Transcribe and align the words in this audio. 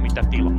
saa 0.00 0.02
mitä 0.02 0.22
tilaa. 0.30 0.58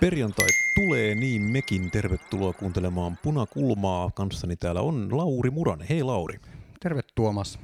Perjantai 0.00 0.48
tulee, 0.74 1.14
niin 1.14 1.42
mekin 1.42 1.90
tervetuloa 1.90 2.52
kuuntelemaan 2.52 3.18
Punakulmaa. 3.22 4.10
Kanssani 4.10 4.56
täällä 4.56 4.80
on 4.80 5.16
Lauri 5.16 5.50
Muranen. 5.50 5.86
Hei 5.88 6.02
Lauri. 6.02 6.40
Terve 6.80 7.00
Tuomas. 7.14 7.58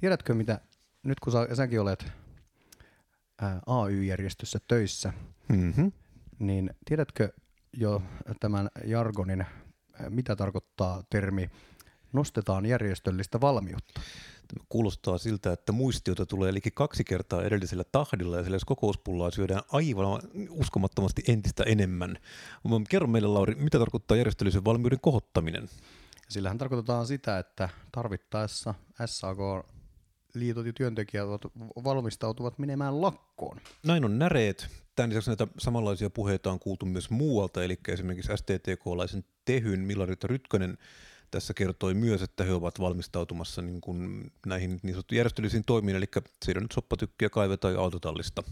Tiedätkö 0.00 0.34
mitä, 0.34 0.60
nyt 1.02 1.20
kun 1.20 1.32
sä, 1.32 1.48
säkin 1.54 1.80
olet 1.80 2.12
ää, 3.42 3.60
AY-järjestössä 3.66 4.58
töissä, 4.68 5.12
Mm-hmm. 5.48 5.92
niin 6.38 6.70
tiedätkö 6.84 7.28
jo 7.72 8.02
tämän 8.40 8.68
jargonin, 8.84 9.46
mitä 10.10 10.36
tarkoittaa 10.36 11.02
termi 11.10 11.50
nostetaan 12.12 12.66
järjestöllistä 12.66 13.40
valmiutta? 13.40 14.00
Kuulostaa 14.68 15.18
siltä, 15.18 15.52
että 15.52 15.72
muistiota 15.72 16.26
tulee 16.26 16.50
eli 16.50 16.60
kaksi 16.74 17.04
kertaa 17.04 17.42
edellisellä 17.42 17.84
tahdilla 17.92 18.36
ja 18.36 18.42
sillä 18.42 18.54
jos 18.54 18.64
kokouspullaa 18.64 19.30
syödään 19.30 19.62
aivan 19.72 20.22
uskomattomasti 20.50 21.22
entistä 21.28 21.64
enemmän. 21.66 22.18
Kerro 22.88 23.08
meille 23.08 23.28
Lauri, 23.28 23.54
mitä 23.54 23.78
tarkoittaa 23.78 24.16
järjestöllisen 24.16 24.64
valmiuden 24.64 25.00
kohottaminen? 25.00 25.68
Sillähän 26.28 26.58
tarkoitetaan 26.58 27.06
sitä, 27.06 27.38
että 27.38 27.68
tarvittaessa 27.92 28.74
SAK 29.06 29.38
liitot 30.34 30.66
ja 30.66 30.72
työntekijät 30.72 31.26
valmistautuvat 31.84 32.58
menemään 32.58 33.00
lakkoon. 33.00 33.60
Näin 33.86 34.04
on 34.04 34.18
näreet. 34.18 34.81
Tämän 34.96 35.10
lisäksi 35.10 35.30
näitä 35.30 35.46
samanlaisia 35.58 36.10
puheita 36.10 36.52
on 36.52 36.58
kuultu 36.58 36.86
myös 36.86 37.10
muualta, 37.10 37.64
eli 37.64 37.78
esimerkiksi 37.88 38.32
STTK-laisen 38.36 39.24
Tehyn 39.44 39.80
Millarit 39.80 40.24
Rytkönen 40.24 40.78
tässä 41.30 41.54
kertoi 41.54 41.94
myös, 41.94 42.22
että 42.22 42.44
he 42.44 42.52
ovat 42.52 42.80
valmistautumassa 42.80 43.62
niin 43.62 43.80
kuin 43.80 44.30
näihin 44.46 44.70
niin 44.82 44.94
sanottuihin 44.94 45.18
järjestöllisiin 45.18 45.64
toimiin, 45.64 45.96
eli 45.96 46.06
siellä 46.44 46.60
nyt 46.60 46.72
soppatykkiä 46.72 47.30
kaivetaan 47.30 47.76
autotallista. 47.76 48.42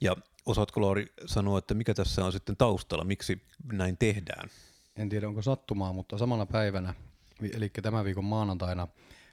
Ja 0.00 0.16
osaatko 0.46 0.80
Lauri 0.80 1.12
sanoa, 1.26 1.58
että 1.58 1.74
mikä 1.74 1.94
tässä 1.94 2.24
on 2.24 2.32
sitten 2.32 2.56
taustalla, 2.56 3.04
miksi 3.04 3.42
näin 3.72 3.96
tehdään? 3.96 4.48
En 4.96 5.08
tiedä 5.08 5.28
onko 5.28 5.42
sattumaa, 5.42 5.92
mutta 5.92 6.18
samana 6.18 6.46
päivänä, 6.46 6.94
eli 7.52 7.70
tämän 7.82 8.04
viikon 8.04 8.24
maanantaina, 8.24 8.88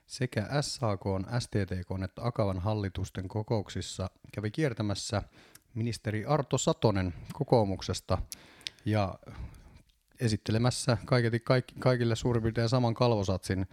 sekä 0.08 0.48
SAK, 0.62 1.02
STTK 1.40 2.04
että 2.04 2.22
Akavan 2.26 2.60
hallitusten 2.60 3.28
kokouksissa 3.28 4.10
kävi 4.34 4.52
kiertämässä 4.52 5.22
ministeri 5.74 6.26
Arto 6.26 6.58
Satonen 6.58 7.14
kokoomuksesta 7.34 8.18
ja 8.86 9.20
esittelemässä 10.20 10.98
kaiketi 11.06 11.44
kaikille 11.80 12.16
suurin 12.16 12.44
piirtein 12.44 12.70
saman 12.70 12.94
kalvosatsin, 12.94 13.68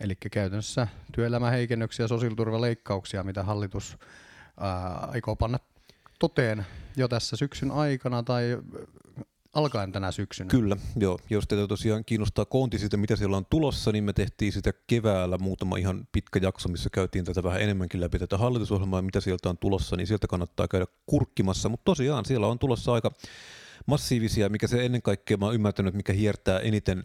eli 0.00 0.14
käytännössä 0.14 0.88
työelämäheikennyksiä 1.12 2.04
ja 2.04 2.08
sosiaaliturvaleikkauksia, 2.08 3.22
mitä 3.22 3.42
hallitus 3.42 3.98
ää, 4.60 4.94
aikoo 4.94 5.36
panna 5.36 5.58
toteen 6.18 6.66
jo 6.96 7.08
tässä 7.08 7.36
syksyn 7.36 7.70
aikana 7.70 8.22
tai 8.22 8.58
alkaen 9.52 9.92
tänä 9.92 10.12
syksynä. 10.12 10.48
Kyllä, 10.48 10.76
joo. 10.96 11.18
Jos 11.30 11.44
teitä 11.48 11.66
tosiaan 11.66 12.04
kiinnostaa 12.04 12.44
koonti 12.44 12.78
siitä, 12.78 12.96
mitä 12.96 13.16
siellä 13.16 13.36
on 13.36 13.46
tulossa, 13.50 13.92
niin 13.92 14.04
me 14.04 14.12
tehtiin 14.12 14.52
sitä 14.52 14.72
keväällä 14.86 15.38
muutama 15.38 15.76
ihan 15.76 16.08
pitkä 16.12 16.40
jakso, 16.42 16.68
missä 16.68 16.90
käytiin 16.92 17.24
tätä 17.24 17.42
vähän 17.42 17.60
enemmänkin 17.60 18.00
läpi 18.00 18.18
tätä 18.18 18.38
hallitusohjelmaa 18.38 19.02
mitä 19.02 19.20
sieltä 19.20 19.48
on 19.48 19.58
tulossa, 19.58 19.96
niin 19.96 20.06
sieltä 20.06 20.26
kannattaa 20.26 20.68
käydä 20.68 20.86
kurkkimassa. 21.06 21.68
Mutta 21.68 21.84
tosiaan 21.84 22.24
siellä 22.24 22.46
on 22.46 22.58
tulossa 22.58 22.92
aika 22.92 23.12
massiivisia, 23.86 24.48
mikä 24.48 24.66
se 24.66 24.84
ennen 24.84 25.02
kaikkea 25.02 25.36
mä 25.36 25.46
oon 25.46 25.54
ymmärtänyt, 25.54 25.94
mikä 25.94 26.12
hiertää 26.12 26.58
eniten 26.58 27.04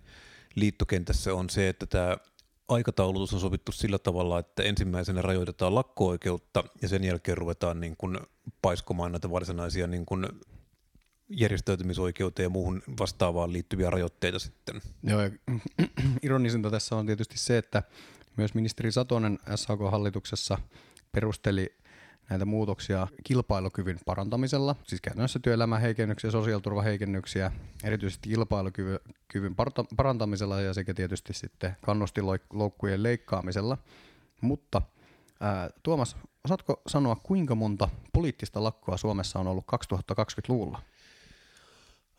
liittokentässä 0.56 1.34
on 1.34 1.50
se, 1.50 1.70
että 1.70 1.86
tämä 1.86 2.18
aikataulutus 2.68 3.34
on 3.34 3.40
sovittu 3.40 3.72
sillä 3.72 4.00
tavalla, 4.00 4.40
että 4.40 4.64
ensimmäisenä 4.64 5.22
rajoitetaan 5.22 5.76
lakko-oikeutta 5.76 6.64
ja 6.82 6.88
sen 6.88 7.04
jälkeen 7.04 7.38
ruvetaan 7.38 7.80
niin 7.80 7.96
kuin 7.98 8.18
paiskomaan 8.62 9.12
näitä 9.12 9.32
varsinaisia 9.32 9.88
niin 9.88 10.06
kuin 10.06 10.28
järjestäytymisoikeuteen 11.30 12.46
ja 12.46 12.50
muuhun 12.50 12.82
vastaavaan 13.00 13.54
liittyviä 13.54 13.90
rajoitteita 13.90 14.40
sitten. 14.40 14.82
Joo, 15.04 15.22
ja 15.22 15.32
ironisinta 16.24 16.72
tässä 16.72 16.96
on 16.96 17.06
tietysti 17.06 17.38
se, 17.38 17.58
että 17.58 17.84
myös 18.38 18.54
ministeri 18.54 18.92
Satonen 18.92 19.40
SAK-hallituksessa 19.56 20.58
perusteli 21.12 21.78
näitä 22.30 22.46
muutoksia 22.46 23.08
kilpailukyvyn 23.24 24.00
parantamisella, 24.06 24.76
siis 24.84 25.02
käytännössä 25.02 25.40
työelämäheikennyksiä, 25.40 26.32
sosiaaliturvaheikennyksiä, 26.32 27.52
erityisesti 27.84 28.30
kilpailukyvyn 28.30 29.56
parantamisella 29.98 30.62
ja 30.62 30.74
sekä 30.74 30.94
tietysti 30.94 31.34
sitten 31.34 31.76
kannustiloukkujen 31.82 33.04
leikkaamisella. 33.04 33.78
Mutta 34.42 34.82
ää, 35.40 35.70
Tuomas, 35.84 36.18
osaatko 36.46 36.82
sanoa, 36.88 37.16
kuinka 37.16 37.56
monta 37.56 37.90
poliittista 38.14 38.64
lakkoa 38.64 38.98
Suomessa 38.98 39.40
on 39.40 39.48
ollut 39.48 39.66
2020-luvulla? 40.12 40.82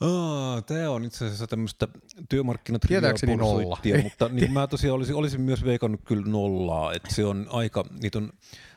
Aa, 0.01 0.63
tämä 0.63 0.91
on 0.91 1.05
itse 1.05 1.25
asiassa 1.27 1.47
tämmöistä 1.47 1.89
Tietääkseni 1.89 3.37
nolla. 3.37 3.77
työmarkkinatriviaa 3.79 4.03
mutta 4.03 4.29
niin 4.29 4.53
mä 4.53 4.67
tosiaan 4.67 4.95
olisin, 4.97 5.15
olisin 5.15 5.41
myös 5.41 5.65
veikannut 5.65 6.01
kyllä 6.05 6.27
nollaa, 6.27 6.93
että 6.93 7.15
se 7.15 7.25
on 7.25 7.47
aika, 7.51 7.85
niitä 8.03 8.19
on, 8.19 8.33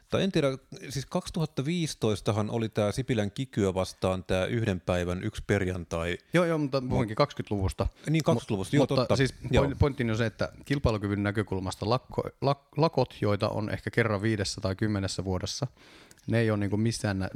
tai 0.10 0.24
en 0.24 0.32
tiedä, 0.32 0.48
siis 0.90 1.06
2015han 1.06 2.48
oli 2.50 2.70
tämä 2.70 2.92
Sipilän 2.92 3.32
kikyä 3.32 3.74
vastaan 3.74 4.24
tämä 4.24 4.46
yhden 4.46 4.82
päivän 4.82 5.24
yksi 5.24 5.44
perjantai, 5.48 6.18
Joo, 6.34 6.46
joo, 6.46 6.58
mutta 6.58 6.82
puhuinkin 6.90 7.18
20-luvusta. 7.22 7.88
niin 8.10 8.24
20-luvusta, 8.30 8.76
joo 8.76 8.82
Mutta 8.82 8.96
totta. 8.96 9.16
siis 9.16 9.34
point- 9.48 9.76
pointtini 9.80 10.12
on 10.12 10.18
se, 10.18 10.26
että 10.26 10.50
kilpailukyvyn 10.66 11.24
näkökulmasta 11.24 11.90
lakko, 11.90 12.24
lak, 12.42 12.60
lakot, 12.78 13.16
joita 13.22 13.50
on 13.50 13.70
ehkä 13.70 13.92
kerran 13.92 14.22
viidessä 14.22 14.62
tai 14.62 14.76
kymmenessä 14.76 15.24
vuodessa, 15.24 15.68
ne 16.28 16.40
ei 16.40 16.52
ole 16.52 16.60
niin 16.60 16.70
kuin 16.70 16.80
missään 16.80 17.30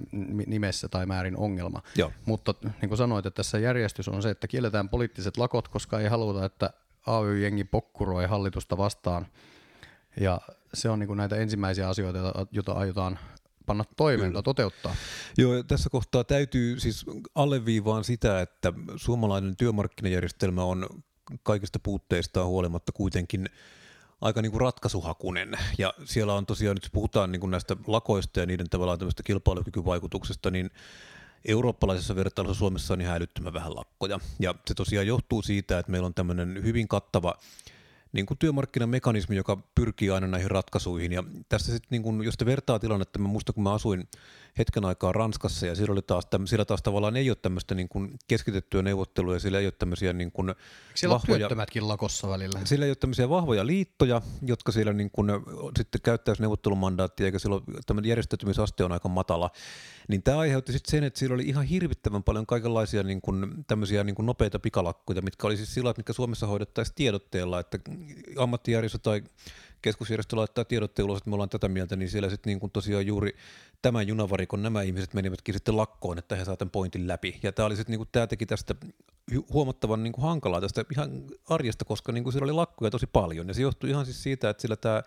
nimessä 0.47 0.89
tai 0.89 1.05
määrin 1.05 1.37
ongelma. 1.37 1.81
Joo. 1.95 2.11
Mutta 2.25 2.53
niin 2.81 2.89
kuin 2.89 2.97
sanoit, 2.97 3.25
että 3.25 3.35
tässä 3.37 3.59
järjestys 3.59 4.07
on 4.07 4.21
se, 4.21 4.29
että 4.29 4.47
kielletään 4.47 4.89
poliittiset 4.89 5.37
lakot, 5.37 5.67
koska 5.67 5.99
ei 5.99 6.07
haluta, 6.07 6.45
että 6.45 6.69
AY-jengi 7.05 7.63
pokkuroi 7.63 8.25
hallitusta 8.25 8.77
vastaan. 8.77 9.27
Ja 10.19 10.41
se 10.73 10.89
on 10.89 10.99
niin 10.99 11.07
kuin 11.07 11.17
näitä 11.17 11.35
ensimmäisiä 11.35 11.89
asioita, 11.89 12.47
joita- 12.51 12.73
aiotaan 12.73 13.19
panna 13.65 13.83
toimeen 13.97 14.33
toteuttaa. 14.43 14.95
Joo, 15.37 15.53
ja 15.53 15.63
tässä 15.63 15.89
kohtaa 15.89 16.23
täytyy 16.23 16.79
siis 16.79 17.05
alleviivaan 17.35 18.03
sitä, 18.03 18.41
että 18.41 18.73
suomalainen 18.95 19.57
työmarkkinajärjestelmä 19.57 20.63
on 20.63 20.87
kaikista 21.43 21.79
puutteistaan 21.79 22.47
huolimatta 22.47 22.91
kuitenkin 22.91 23.49
aika 24.21 24.41
niin 24.41 24.51
kuin 24.51 24.61
ratkaisuhakunen. 24.61 25.57
Ja 25.77 25.93
siellä 26.05 26.33
on 26.33 26.45
tosiaan, 26.45 26.75
nyt 26.75 26.89
puhutaan 26.93 27.31
niin 27.31 27.39
kuin 27.39 27.51
näistä 27.51 27.75
lakoista 27.87 28.39
ja 28.39 28.45
niiden 28.45 28.69
tavallaan 28.69 28.99
tämmöistä 28.99 29.23
kilpailukykyvaikutuksesta, 29.23 30.51
niin 30.51 30.69
eurooppalaisessa 31.45 32.15
vertailussa 32.15 32.59
Suomessa 32.59 32.93
on 32.93 33.01
ihan 33.01 33.15
älyttömän 33.15 33.53
vähän 33.53 33.75
lakkoja. 33.75 34.19
Ja 34.39 34.55
se 34.67 34.73
tosiaan 34.73 35.07
johtuu 35.07 35.41
siitä, 35.41 35.79
että 35.79 35.91
meillä 35.91 36.05
on 36.05 36.13
tämmöinen 36.13 36.63
hyvin 36.63 36.87
kattava 36.87 37.35
niin 38.11 38.25
kuin 38.25 38.37
työmarkkinamekanismi, 38.37 39.35
joka 39.35 39.57
pyrkii 39.75 40.09
aina 40.09 40.27
näihin 40.27 40.51
ratkaisuihin. 40.51 41.11
Ja 41.11 41.23
tässä 41.49 41.71
sitten, 41.71 42.01
niin 42.03 42.23
jos 42.23 42.37
te 42.37 42.45
vertaa 42.45 42.79
tilannetta, 42.79 43.19
mä 43.19 43.27
muistan, 43.27 43.55
kun 43.55 43.63
mä 43.63 43.73
asuin 43.73 44.07
hetken 44.57 44.85
aikaa 44.85 45.11
Ranskassa, 45.11 45.65
ja 45.65 45.75
siellä, 45.75 45.91
oli 45.91 46.01
taas, 46.01 46.25
täm, 46.25 46.45
siellä 46.45 46.65
taas 46.65 46.81
tavallaan 46.81 47.17
ei 47.17 47.29
ole 47.29 47.37
tämmöistä 47.41 47.75
niin 47.75 47.89
kuin 47.89 48.13
keskitettyä 48.27 48.81
neuvottelua, 48.81 49.33
ja 49.33 49.39
siellä 49.39 49.59
ei 49.59 49.65
ole 49.65 49.73
tämmöisiä 49.79 50.13
niin 50.13 50.31
kuin 50.31 50.55
Siellä 50.95 51.15
on 51.15 51.21
vahvoja, 51.21 51.39
työttömätkin 51.39 51.87
lakossa 51.87 52.29
välillä. 52.29 52.59
siellä 52.63 52.85
ei 52.85 52.89
ole 52.89 52.95
tämmöisiä 52.95 53.29
vahvoja 53.29 53.67
liittoja, 53.67 54.21
jotka 54.41 54.71
siellä 54.71 54.93
niin 54.93 55.11
kuin 55.11 55.31
sitten 55.77 56.01
käyttäisi 56.01 56.41
neuvottelumandaattia, 56.41 57.25
eikä 57.25 57.39
silloin 57.39 57.63
tämmöinen 57.85 58.09
järjestäytymisaste 58.09 58.83
on 58.83 58.91
aika 58.91 59.09
matala. 59.09 59.49
Niin 60.07 60.23
tämä 60.23 60.37
aiheutti 60.37 60.71
sitten 60.71 60.91
sen, 60.91 61.03
että 61.03 61.19
siellä 61.19 61.33
oli 61.33 61.43
ihan 61.43 61.65
hirvittävän 61.65 62.23
paljon 62.23 62.45
kaikenlaisia 62.45 63.03
niin 63.03 63.21
kuin, 63.21 63.65
tämmöisiä 63.67 64.03
niin 64.03 64.15
kuin 64.15 64.25
nopeita 64.25 64.59
pikalakkoja, 64.59 65.21
mitkä 65.21 65.47
oli 65.47 65.57
siis 65.57 65.73
sillä, 65.73 65.93
mitkä 65.97 66.13
Suomessa 66.13 66.47
hoidettaisiin 66.47 66.95
tiedotteella, 66.95 67.59
että 67.59 67.79
ammattijärjestö 68.37 68.97
tai 68.97 69.23
keskusjärjestö 69.85 70.35
laittaa 70.35 70.65
tiedotteen 70.65 71.05
ulos, 71.05 71.17
että 71.17 71.29
me 71.29 71.33
ollaan 71.33 71.49
tätä 71.49 71.67
mieltä, 71.67 71.95
niin 71.95 72.09
siellä 72.09 72.29
sitten 72.29 72.57
niin 72.61 72.71
tosiaan 72.71 73.05
juuri 73.05 73.35
tämän 73.81 74.07
junavarikon 74.07 74.63
nämä 74.63 74.81
ihmiset 74.81 75.13
menivätkin 75.13 75.53
sitten 75.53 75.77
lakkoon, 75.77 76.17
että 76.17 76.35
he 76.35 76.45
saavat 76.45 76.59
tämän 76.59 76.71
pointin 76.71 77.07
läpi. 77.07 77.39
Ja 77.43 77.51
tämä 77.51 77.65
oli 77.65 77.75
sitten, 77.75 77.91
niin 77.91 77.99
kuin, 77.99 78.09
tämä 78.11 78.27
teki 78.27 78.45
tästä 78.45 78.75
hu- 79.31 79.45
huomattavan 79.53 80.03
niin 80.03 80.13
kuin 80.13 80.25
hankalaa 80.25 80.61
tästä 80.61 80.85
ihan 80.91 81.23
arjesta, 81.49 81.85
koska 81.85 82.11
niin 82.11 82.23
kuin 82.23 82.33
siellä 82.33 82.45
oli 82.45 82.51
lakkoja 82.51 82.91
tosi 82.91 83.07
paljon. 83.07 83.47
Ja 83.47 83.53
se 83.53 83.61
johtui 83.61 83.89
ihan 83.89 84.05
siis 84.05 84.23
siitä, 84.23 84.49
että 84.49 84.61
sillä 84.61 84.75
tämä 84.75 85.03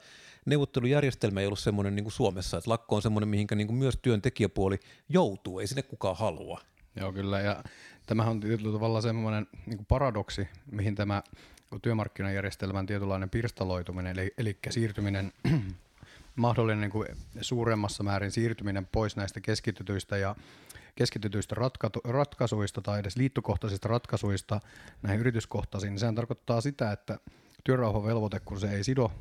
neuvottelujärjestelmä 0.46 1.40
ei 1.40 1.46
ollut 1.46 1.58
semmoinen 1.58 1.96
niin 1.96 2.04
kuin 2.04 2.12
Suomessa, 2.12 2.56
että 2.56 2.70
lakko 2.70 2.96
on 2.96 3.02
semmoinen, 3.02 3.28
mihinkä 3.28 3.54
niin 3.54 3.66
kuin 3.66 3.76
myös 3.76 3.98
työntekijäpuoli 4.02 4.78
joutuu, 5.08 5.58
ei 5.58 5.66
sinne 5.66 5.82
kukaan 5.82 6.16
halua. 6.16 6.60
Joo, 6.96 7.12
kyllä. 7.12 7.40
Ja 7.40 7.64
tämähän 8.06 8.30
on 8.30 8.40
tietyllä 8.40 8.72
tavalla 8.72 9.00
semmoinen 9.00 9.46
niin 9.66 9.86
paradoksi, 9.86 10.48
mihin 10.70 10.94
tämä 10.94 11.22
työmarkkinajärjestelmän 11.82 12.86
tietynlainen 12.86 13.30
pirstaloituminen, 13.30 14.18
eli, 14.18 14.34
eli 14.38 14.58
siirtyminen, 14.70 15.32
mahdollinen 16.36 16.80
niin 16.80 16.90
kuin 16.90 17.08
suuremmassa 17.40 18.02
määrin 18.02 18.30
siirtyminen 18.30 18.86
pois 18.86 19.16
näistä 19.16 19.40
keskitytyistä 19.40 20.16
ja 20.16 20.36
keskitetyistä 20.94 21.54
ratka- 21.54 22.00
ratkaisuista 22.04 22.82
tai 22.82 23.00
edes 23.00 23.16
liittokohtaisista 23.16 23.88
ratkaisuista 23.88 24.60
näihin 25.02 25.20
yrityskohtaisiin, 25.20 25.90
niin 25.90 25.98
sehän 25.98 26.14
tarkoittaa 26.14 26.60
sitä, 26.60 26.92
että 26.92 27.18
työrauhavelvoite, 27.64 28.40
kun 28.40 28.60
se 28.60 28.70
ei 28.70 28.84
sido 28.84 29.12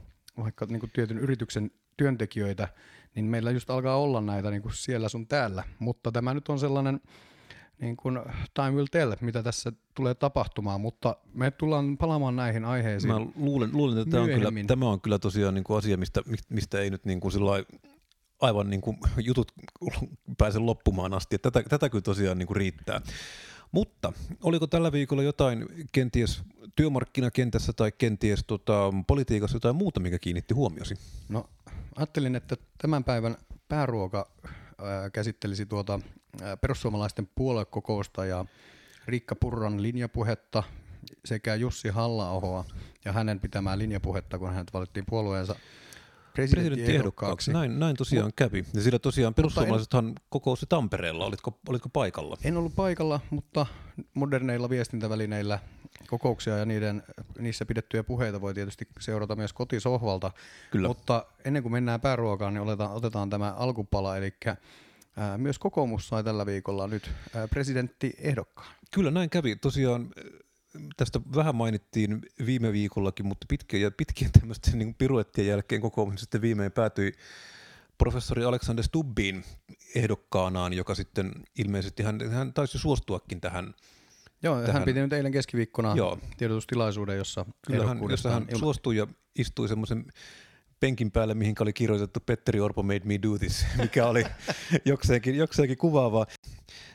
vaikka 0.43 0.65
niin 0.65 0.79
kuin 0.79 0.91
tietyn 0.91 1.17
yrityksen 1.17 1.71
työntekijöitä, 1.97 2.67
niin 3.15 3.25
meillä 3.25 3.51
just 3.51 3.69
alkaa 3.69 3.97
olla 3.97 4.21
näitä 4.21 4.51
niin 4.51 4.61
kuin 4.61 4.73
siellä 4.73 5.09
sun 5.09 5.27
täällä. 5.27 5.63
Mutta 5.79 6.11
tämä 6.11 6.33
nyt 6.33 6.49
on 6.49 6.59
sellainen 6.59 7.01
niin 7.81 7.97
kuin 7.97 8.19
time 8.53 8.71
will 8.71 8.87
tell, 8.91 9.15
mitä 9.21 9.43
tässä 9.43 9.71
tulee 9.95 10.15
tapahtumaan, 10.15 10.81
mutta 10.81 11.15
me 11.33 11.51
tullaan 11.51 11.97
palaamaan 11.97 12.35
näihin 12.35 12.65
aiheisiin 12.65 13.13
Mä 13.13 13.19
luulen, 13.35 13.69
luulen 13.73 13.97
että 13.97 14.11
tämä 14.11 14.23
on, 14.23 14.29
kyllä, 14.29 14.51
tämä 14.67 14.89
on 14.89 15.01
kyllä 15.01 15.19
tosiaan 15.19 15.53
niin 15.53 15.63
kuin 15.63 15.77
asia, 15.77 15.97
mistä, 15.97 16.21
mistä 16.49 16.79
ei 16.79 16.89
nyt 16.89 17.05
niin 17.05 17.19
kuin 17.19 17.33
aivan 18.41 18.69
niin 18.69 18.81
kuin 18.81 18.97
jutut 19.17 19.51
pääse 20.37 20.59
loppumaan 20.59 21.13
asti. 21.13 21.35
Että 21.35 21.51
tätä, 21.51 21.69
tätä 21.69 21.89
kyllä 21.89 22.01
tosiaan 22.01 22.37
niin 22.37 22.47
kuin 22.47 22.57
riittää. 22.57 23.01
Mutta 23.71 24.13
oliko 24.43 24.67
tällä 24.67 24.91
viikolla 24.91 25.23
jotain 25.23 25.65
kenties 25.91 26.43
työmarkkinakentässä 26.75 27.73
tai 27.73 27.91
kenties 27.91 28.43
tota, 28.47 28.93
politiikassa 29.07 29.55
jotain 29.55 29.75
muuta, 29.75 29.99
mikä 29.99 30.19
kiinnitti 30.19 30.53
huomiosi? 30.53 30.95
No 31.29 31.49
ajattelin, 31.95 32.35
että 32.35 32.55
tämän 32.77 33.03
päivän 33.03 33.37
pääruoka 33.67 34.31
ää, 34.81 35.09
käsittelisi 35.09 35.65
tuota 35.65 35.99
perussuomalaisten 36.61 37.29
puoluekokousta 37.35 38.25
ja 38.25 38.45
Riikka 39.05 39.35
Purran 39.35 39.81
linjapuhetta 39.81 40.63
sekä 41.25 41.55
Jussi 41.55 41.89
halla 41.89 42.65
ja 43.05 43.11
hänen 43.11 43.39
pitämää 43.39 43.77
linjapuhetta, 43.77 44.39
kun 44.39 44.49
hänet 44.53 44.73
valittiin 44.73 45.05
puolueensa 45.09 45.55
presidenttiehdokkaaksi. 46.33 47.53
Näin, 47.53 47.79
näin 47.79 47.95
tosiaan 47.95 48.31
kävi. 48.35 48.65
Ja 48.73 48.81
sillä 48.81 48.99
tosiaan 48.99 49.33
perussuomalaisethan 49.33 50.15
kokousi 50.29 50.65
Tampereella. 50.69 51.25
Olitko, 51.25 51.59
olitko 51.69 51.89
paikalla? 51.89 52.37
En 52.43 52.57
ollut 52.57 52.75
paikalla, 52.75 53.19
mutta 53.29 53.65
moderneilla 54.13 54.69
viestintävälineillä 54.69 55.59
kokouksia 56.07 56.57
ja 56.57 56.65
niiden, 56.65 57.03
niissä 57.39 57.65
pidettyjä 57.65 58.03
puheita 58.03 58.41
voi 58.41 58.53
tietysti 58.53 58.87
seurata 58.99 59.35
myös 59.35 59.53
kotisohvalta. 59.53 60.31
Kyllä. 60.71 60.87
Mutta 60.87 61.25
ennen 61.45 61.63
kuin 61.63 61.73
mennään 61.73 62.01
pääruokaan, 62.01 62.53
niin 62.53 62.61
otetaan, 62.61 62.91
otetaan 62.91 63.29
tämä 63.29 63.51
alkupala, 63.51 64.17
eli 64.17 64.33
myös 65.37 65.59
kokoomus 65.59 66.07
sai 66.07 66.23
tällä 66.23 66.45
viikolla 66.45 66.87
nyt 66.87 67.11
ää, 67.35 67.47
presidenttiehdokkaan. 67.47 68.75
Kyllä 68.93 69.11
näin 69.11 69.29
kävi. 69.29 69.55
Tosiaan 69.55 70.09
tästä 70.97 71.19
vähän 71.35 71.55
mainittiin 71.55 72.21
viime 72.45 72.71
viikollakin, 72.71 73.25
mutta 73.25 73.45
pitkien, 73.49 73.81
ja 73.81 73.91
pitkien 73.91 74.31
tämmöisten 74.31 74.79
niin 74.79 74.95
piruettien 74.95 75.47
jälkeen 75.47 75.81
kokoomus 75.81 76.19
sitten 76.19 76.41
viimein 76.41 76.71
päätyi 76.71 77.13
professori 77.97 78.43
Alexander 78.43 78.83
Stubbiin 78.83 79.43
ehdokkaanaan, 79.95 80.73
joka 80.73 80.95
sitten 80.95 81.31
ilmeisesti, 81.57 82.03
hän, 82.03 82.31
hän 82.31 82.53
taisi 82.53 82.79
suostuakin 82.79 83.41
tähän 83.41 83.73
Joo, 84.43 84.59
tähän. 84.59 84.73
hän 84.73 84.83
piti 84.83 84.99
nyt 84.99 85.13
eilen 85.13 85.31
keskiviikkona 85.31 85.95
Joo. 85.95 86.19
tiedotustilaisuuden, 86.37 87.17
jossa, 87.17 87.45
hän, 87.87 87.99
jossa 88.09 88.29
hän 88.29 88.43
ilma- 88.49 88.59
suostui 88.59 88.97
ja 88.97 89.07
istui 89.39 89.67
semmoisen 89.67 90.05
penkin 90.79 91.11
päälle, 91.11 91.33
mihin 91.33 91.55
oli 91.59 91.73
kirjoitettu 91.73 92.19
Petteri 92.19 92.59
Orpo 92.59 92.83
made 92.83 93.01
me 93.03 93.19
do 93.23 93.37
this, 93.37 93.65
mikä 93.81 94.07
oli 94.07 94.23
jokseenkin, 94.85 95.35
jokseenkin 95.35 95.77
kuvaavaa. 95.77 96.25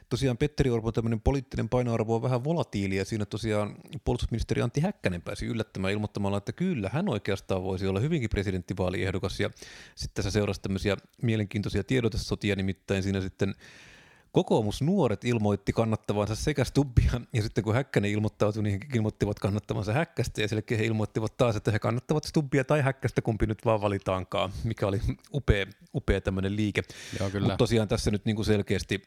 Tosiaan 0.08 0.36
Petteri 0.36 0.70
Orpon 0.70 0.92
tämmöinen 0.92 1.20
poliittinen 1.20 1.68
painoarvo 1.68 2.14
on 2.14 2.22
vähän 2.22 2.44
volatiili 2.44 2.96
ja 2.96 3.04
siinä 3.04 3.26
tosiaan 3.26 3.74
puolustusministeri 4.04 4.62
Antti 4.62 4.80
Häkkänen 4.80 5.22
pääsi 5.22 5.46
yllättämään 5.46 5.92
ilmoittamalla, 5.92 6.38
että 6.38 6.52
kyllä 6.52 6.90
hän 6.92 7.08
oikeastaan 7.08 7.62
voisi 7.62 7.86
olla 7.86 8.00
hyvinkin 8.00 8.30
presidenttivaaliehdokas 8.30 9.40
ja 9.40 9.50
sitten 9.94 10.14
tässä 10.14 10.30
seurasi 10.30 10.60
tämmöisiä 10.60 10.96
mielenkiintoisia 11.22 11.84
tiedotesotia, 11.84 12.56
nimittäin 12.56 13.02
siinä 13.02 13.20
sitten 13.20 13.54
Kokoomusnuoret 14.32 15.24
ilmoitti 15.24 15.72
kannattavansa 15.72 16.34
sekä 16.34 16.64
Stubbia, 16.64 17.20
ja 17.32 17.42
sitten 17.42 17.64
kun 17.64 17.74
Häkkänen 17.74 18.10
ilmoittautui, 18.10 18.62
niin 18.62 18.80
he 18.80 18.96
ilmoittivat 18.96 19.38
kannattavansa 19.38 19.92
Häkkästä, 19.92 20.40
ja 20.40 20.48
sen 20.48 20.62
he 20.70 20.84
ilmoittivat 20.84 21.36
taas, 21.36 21.56
että 21.56 21.70
he 21.70 21.78
kannattavat 21.78 22.24
Stubbia 22.24 22.64
tai 22.64 22.80
Häkkästä, 22.82 23.22
kumpi 23.22 23.46
nyt 23.46 23.64
vaan 23.64 23.80
valitaankaan, 23.80 24.52
mikä 24.64 24.86
oli 24.86 25.00
upea, 25.34 25.66
upea 25.94 26.20
tämmöinen 26.20 26.56
liike. 26.56 26.82
Mutta 27.40 27.56
tosiaan 27.56 27.88
tässä 27.88 28.10
nyt 28.10 28.24
niin 28.24 28.36
kuin 28.36 28.46
selkeästi 28.46 29.02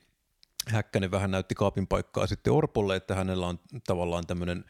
Häkkänen 0.67 1.11
vähän 1.11 1.31
näytti 1.31 1.55
kaapin 1.55 1.87
paikkaa 1.87 2.27
sitten 2.27 2.53
Orpolle, 2.53 2.95
että 2.95 3.15
hänellä 3.15 3.47
on 3.47 3.59
tavallaan 3.87 4.27
tämmöinen 4.27 4.65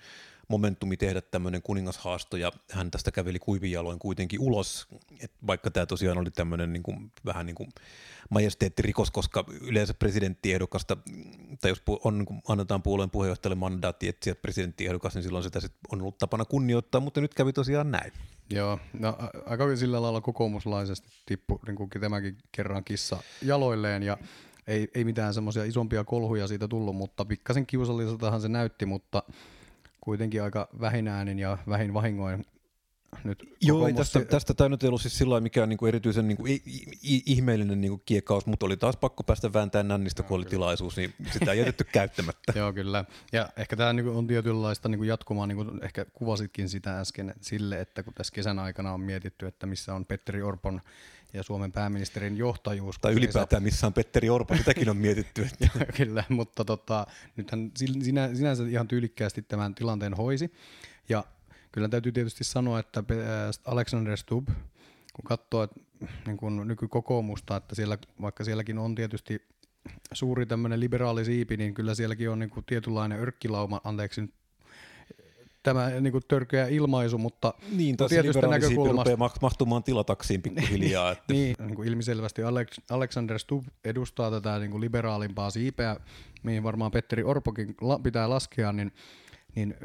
momentumi 0.47 0.97
tehdä 0.97 1.21
tämmöinen 1.21 1.61
kuningashaasto 1.61 2.37
ja 2.37 2.51
hän 2.71 2.91
tästä 2.91 3.11
käveli 3.11 3.39
kuivijaloin 3.39 3.99
kuitenkin 3.99 4.39
ulos, 4.39 4.87
et 5.19 5.31
vaikka 5.47 5.71
tämä 5.71 5.85
tosiaan 5.85 6.17
oli 6.17 6.31
tämmöinen 6.31 6.73
niin 6.73 6.83
kuin, 6.83 7.11
vähän 7.25 7.45
niin 7.45 7.55
kuin 7.55 7.69
majesteettirikos, 8.29 9.11
koska 9.11 9.45
yleensä 9.61 9.93
presidenttiehdokasta, 9.93 10.97
tai 11.61 11.71
jos 11.71 11.83
on, 12.03 12.17
niin 12.17 12.25
kuin 12.25 12.41
annetaan 12.47 12.83
puolueen 12.83 13.09
puheenjohtajalle 13.09 13.55
mandaatti 13.55 14.07
etsiä 14.07 14.35
presidenttiehdokas, 14.35 15.15
niin 15.15 15.23
silloin 15.23 15.43
sitä 15.43 15.59
sit 15.59 15.73
on 15.91 16.01
ollut 16.01 16.17
tapana 16.17 16.45
kunnioittaa, 16.45 17.01
mutta 17.01 17.21
nyt 17.21 17.33
kävi 17.33 17.53
tosiaan 17.53 17.91
näin. 17.91 18.11
Joo, 18.49 18.79
no, 18.93 19.17
aika 19.45 19.75
sillä 19.75 20.01
lailla 20.01 20.21
kokoomuslaisesti 20.21 21.07
tippu 21.25 21.59
niin 21.67 21.75
kuin 21.75 21.89
tämäkin 21.89 22.37
kerran 22.51 22.83
kissa 22.83 23.17
jaloilleen 23.41 24.03
ja 24.03 24.17
ei, 24.67 24.87
ei 24.95 25.03
mitään 25.03 25.33
semmoisia 25.33 25.63
isompia 25.63 26.03
kolhuja 26.03 26.47
siitä 26.47 26.67
tullut, 26.67 26.95
mutta 26.95 27.25
pikkasen 27.25 27.65
kiusalliseltahan 27.65 28.41
se 28.41 28.47
näytti, 28.47 28.85
mutta 28.85 29.23
kuitenkin 30.05 30.43
aika 30.43 30.69
vähin 30.79 31.07
äänin 31.07 31.39
ja 31.39 31.57
vähin 31.67 31.93
vahingoin 31.93 32.45
nyt 33.23 33.49
Joo, 33.61 33.87
ei 33.87 33.93
tästä, 33.93 34.25
tästä 34.25 34.53
tämä 34.53 34.69
nyt 34.69 34.83
ei 34.83 34.87
ollut 34.87 35.01
siis 35.01 35.17
sillä 35.17 35.41
mikään 35.41 35.69
niinku 35.69 35.85
erityisen 35.85 36.27
niinku 36.27 36.43
ihmeellinen 37.25 37.81
niinku 37.81 38.01
kiekaus, 38.05 38.45
mutta 38.45 38.65
oli 38.65 38.77
taas 38.77 38.97
pakko 38.97 39.23
päästä 39.23 39.53
vääntämään 39.53 39.87
nännistä, 39.87 40.23
kun 40.23 40.37
oli 40.37 40.45
tilaisuus, 40.45 40.97
niin 40.97 41.13
sitä 41.31 41.51
ei 41.51 41.59
jätetty 41.59 41.83
käyttämättä. 41.83 42.53
Joo, 42.59 42.73
kyllä. 42.73 43.05
Ja 43.31 43.49
ehkä 43.57 43.75
tämä 43.75 43.93
niinku 43.93 44.17
on 44.17 44.27
tietynlaista 44.27 44.89
niinku 44.89 45.03
jatkumaa, 45.03 45.47
niin 45.47 45.55
kuin 45.55 45.83
ehkä 45.83 46.05
kuvasitkin 46.05 46.69
sitä 46.69 46.99
äsken 46.99 47.33
sille, 47.41 47.81
että 47.81 48.03
kun 48.03 48.13
tässä 48.13 48.33
kesän 48.33 48.59
aikana 48.59 48.93
on 48.93 49.01
mietitty, 49.01 49.47
että 49.47 49.65
missä 49.65 49.93
on 49.93 50.05
Petteri 50.05 50.41
Orpon 50.41 50.81
ja 51.35 51.43
Suomen 51.43 51.71
pääministerin 51.71 52.37
johtajuus. 52.37 52.99
Tai 53.01 53.13
ylipäätään 53.13 53.63
missä 53.63 53.87
on 53.87 53.93
Petteri 53.93 54.29
Orpo, 54.29 54.57
sitäkin 54.57 54.89
on 54.89 54.97
mietitty. 54.97 55.47
Kyllä, 55.97 56.23
mutta 56.29 56.65
tota, 56.65 57.07
nythän 57.35 57.71
sinä, 57.75 58.35
sinänsä 58.35 58.63
ihan 58.63 58.87
tyylikkäästi 58.87 59.41
tämän 59.41 59.75
tilanteen 59.75 60.13
hoisi. 60.13 60.53
Ja 61.09 61.23
kyllä 61.71 61.89
täytyy 61.89 62.11
tietysti 62.11 62.43
sanoa, 62.43 62.79
että 62.79 63.03
Alexander 63.65 64.17
Stubb, 64.17 64.47
kun 65.13 65.23
katsoo 65.23 65.63
että, 65.63 65.79
niin 66.25 66.37
kuin 66.37 66.67
nykykokoomusta, 66.67 67.55
että 67.55 67.75
siellä, 67.75 67.97
vaikka 68.21 68.43
sielläkin 68.43 68.77
on 68.77 68.95
tietysti 68.95 69.41
suuri 70.13 70.45
tämmöinen 70.45 70.79
liberaali 70.79 71.25
siipi, 71.25 71.57
niin 71.57 71.73
kyllä 71.73 71.95
sielläkin 71.95 72.29
on 72.29 72.39
niin 72.39 72.49
kuin 72.49 72.65
tietynlainen 72.65 73.19
örkkilauma, 73.19 73.81
anteeksi 73.83 74.21
nyt 74.21 74.33
tämä 75.65 75.89
niin 75.89 76.11
kuin 76.11 76.23
törkeä 76.27 76.67
ilmaisu, 76.67 77.17
mutta 77.17 77.53
niin, 77.71 77.97
tietystä 78.09 78.47
näkökulmasta... 78.47 79.11
rupeaa 79.11 79.29
mahtumaan 79.41 79.83
tilataksiin 79.83 80.41
pikkuhiljaa. 80.41 81.11
että. 81.11 81.23
niin, 81.33 81.55
niin 81.59 81.75
kuin 81.75 81.87
ilmiselvästi 81.87 82.43
Alex, 82.43 82.77
Alexander 82.89 83.39
Stubb 83.39 83.67
edustaa 83.85 84.31
tätä 84.31 84.59
niin 84.59 84.71
kuin 84.71 84.81
liberaalimpaa 84.81 85.49
siipeä, 85.49 85.97
mihin 86.43 86.63
varmaan 86.63 86.91
Petteri 86.91 87.23
Orpokin 87.23 87.75
la, 87.81 87.99
pitää 87.99 88.29
laskea, 88.29 88.73
niin, 88.73 88.91
niin 89.55 89.75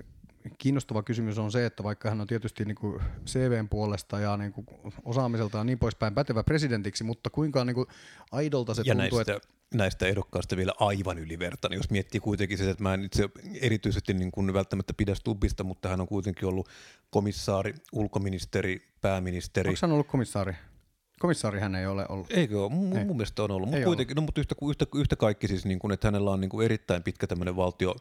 kiinnostava 0.58 1.02
kysymys 1.02 1.38
on 1.38 1.52
se, 1.52 1.66
että 1.66 1.82
vaikka 1.82 2.08
hän 2.08 2.20
on 2.20 2.26
tietysti 2.26 2.64
niin 2.64 2.74
kuin 2.76 3.02
CVn 3.26 3.68
puolesta 3.68 4.20
ja 4.20 4.36
niin 4.36 4.52
kuin 4.52 4.66
osaamiseltaan 5.04 5.66
niin 5.66 5.78
poispäin 5.78 6.14
pätevä 6.14 6.42
presidentiksi, 6.44 7.04
mutta 7.04 7.30
kuinka 7.30 7.64
niin 7.64 7.74
kuin 7.74 7.86
aidolta 8.32 8.74
se 8.74 8.82
ja 8.84 8.94
tuntuu, 8.94 9.18
näistä, 9.18 9.34
että... 9.34 9.48
näistä 9.74 10.06
ehdokkaista 10.06 10.56
vielä 10.56 10.72
aivan 10.78 11.18
ylivertainen, 11.18 11.76
jos 11.76 11.90
miettii 11.90 12.20
kuitenkin 12.20 12.58
se, 12.58 12.70
että 12.70 12.82
mä 12.82 12.94
en 12.94 13.04
itse 13.04 13.28
erityisesti 13.60 14.14
niin 14.14 14.32
kuin 14.32 14.52
välttämättä 14.52 14.94
pidä 14.94 15.14
Stubbista, 15.14 15.64
mutta 15.64 15.88
hän 15.88 16.00
on 16.00 16.08
kuitenkin 16.08 16.48
ollut 16.48 16.68
komissaari, 17.10 17.74
ulkoministeri, 17.92 18.88
pääministeri. 19.00 19.68
Onko 19.68 19.78
hän 19.82 19.92
ollut 19.92 20.06
komissaari? 20.06 20.54
Komissaari 21.20 21.60
hän 21.60 21.74
ei 21.74 21.86
ole 21.86 22.06
ollut. 22.08 22.26
Eikö 22.30 22.64
ole? 22.64 22.74
M- 22.74 22.96
ei. 22.96 23.04
Mun 23.04 23.16
mielestä 23.16 23.42
on 23.42 23.50
ollut. 23.50 23.70
Mutta 23.70 23.84
kuitenkin, 23.84 24.14
no, 24.14 24.22
mutta 24.22 24.40
yhtä, 24.40 24.54
yhtä, 24.68 24.86
yhtä 24.94 25.16
kaikki 25.16 25.48
siis, 25.48 25.64
niin 25.64 25.78
kuin, 25.78 25.92
että 25.92 26.06
hänellä 26.06 26.30
on 26.30 26.40
niin 26.40 26.48
kuin 26.48 26.64
erittäin 26.64 27.02
pitkä 27.02 27.26
tämmöinen 27.26 27.56
valtio, 27.56 27.96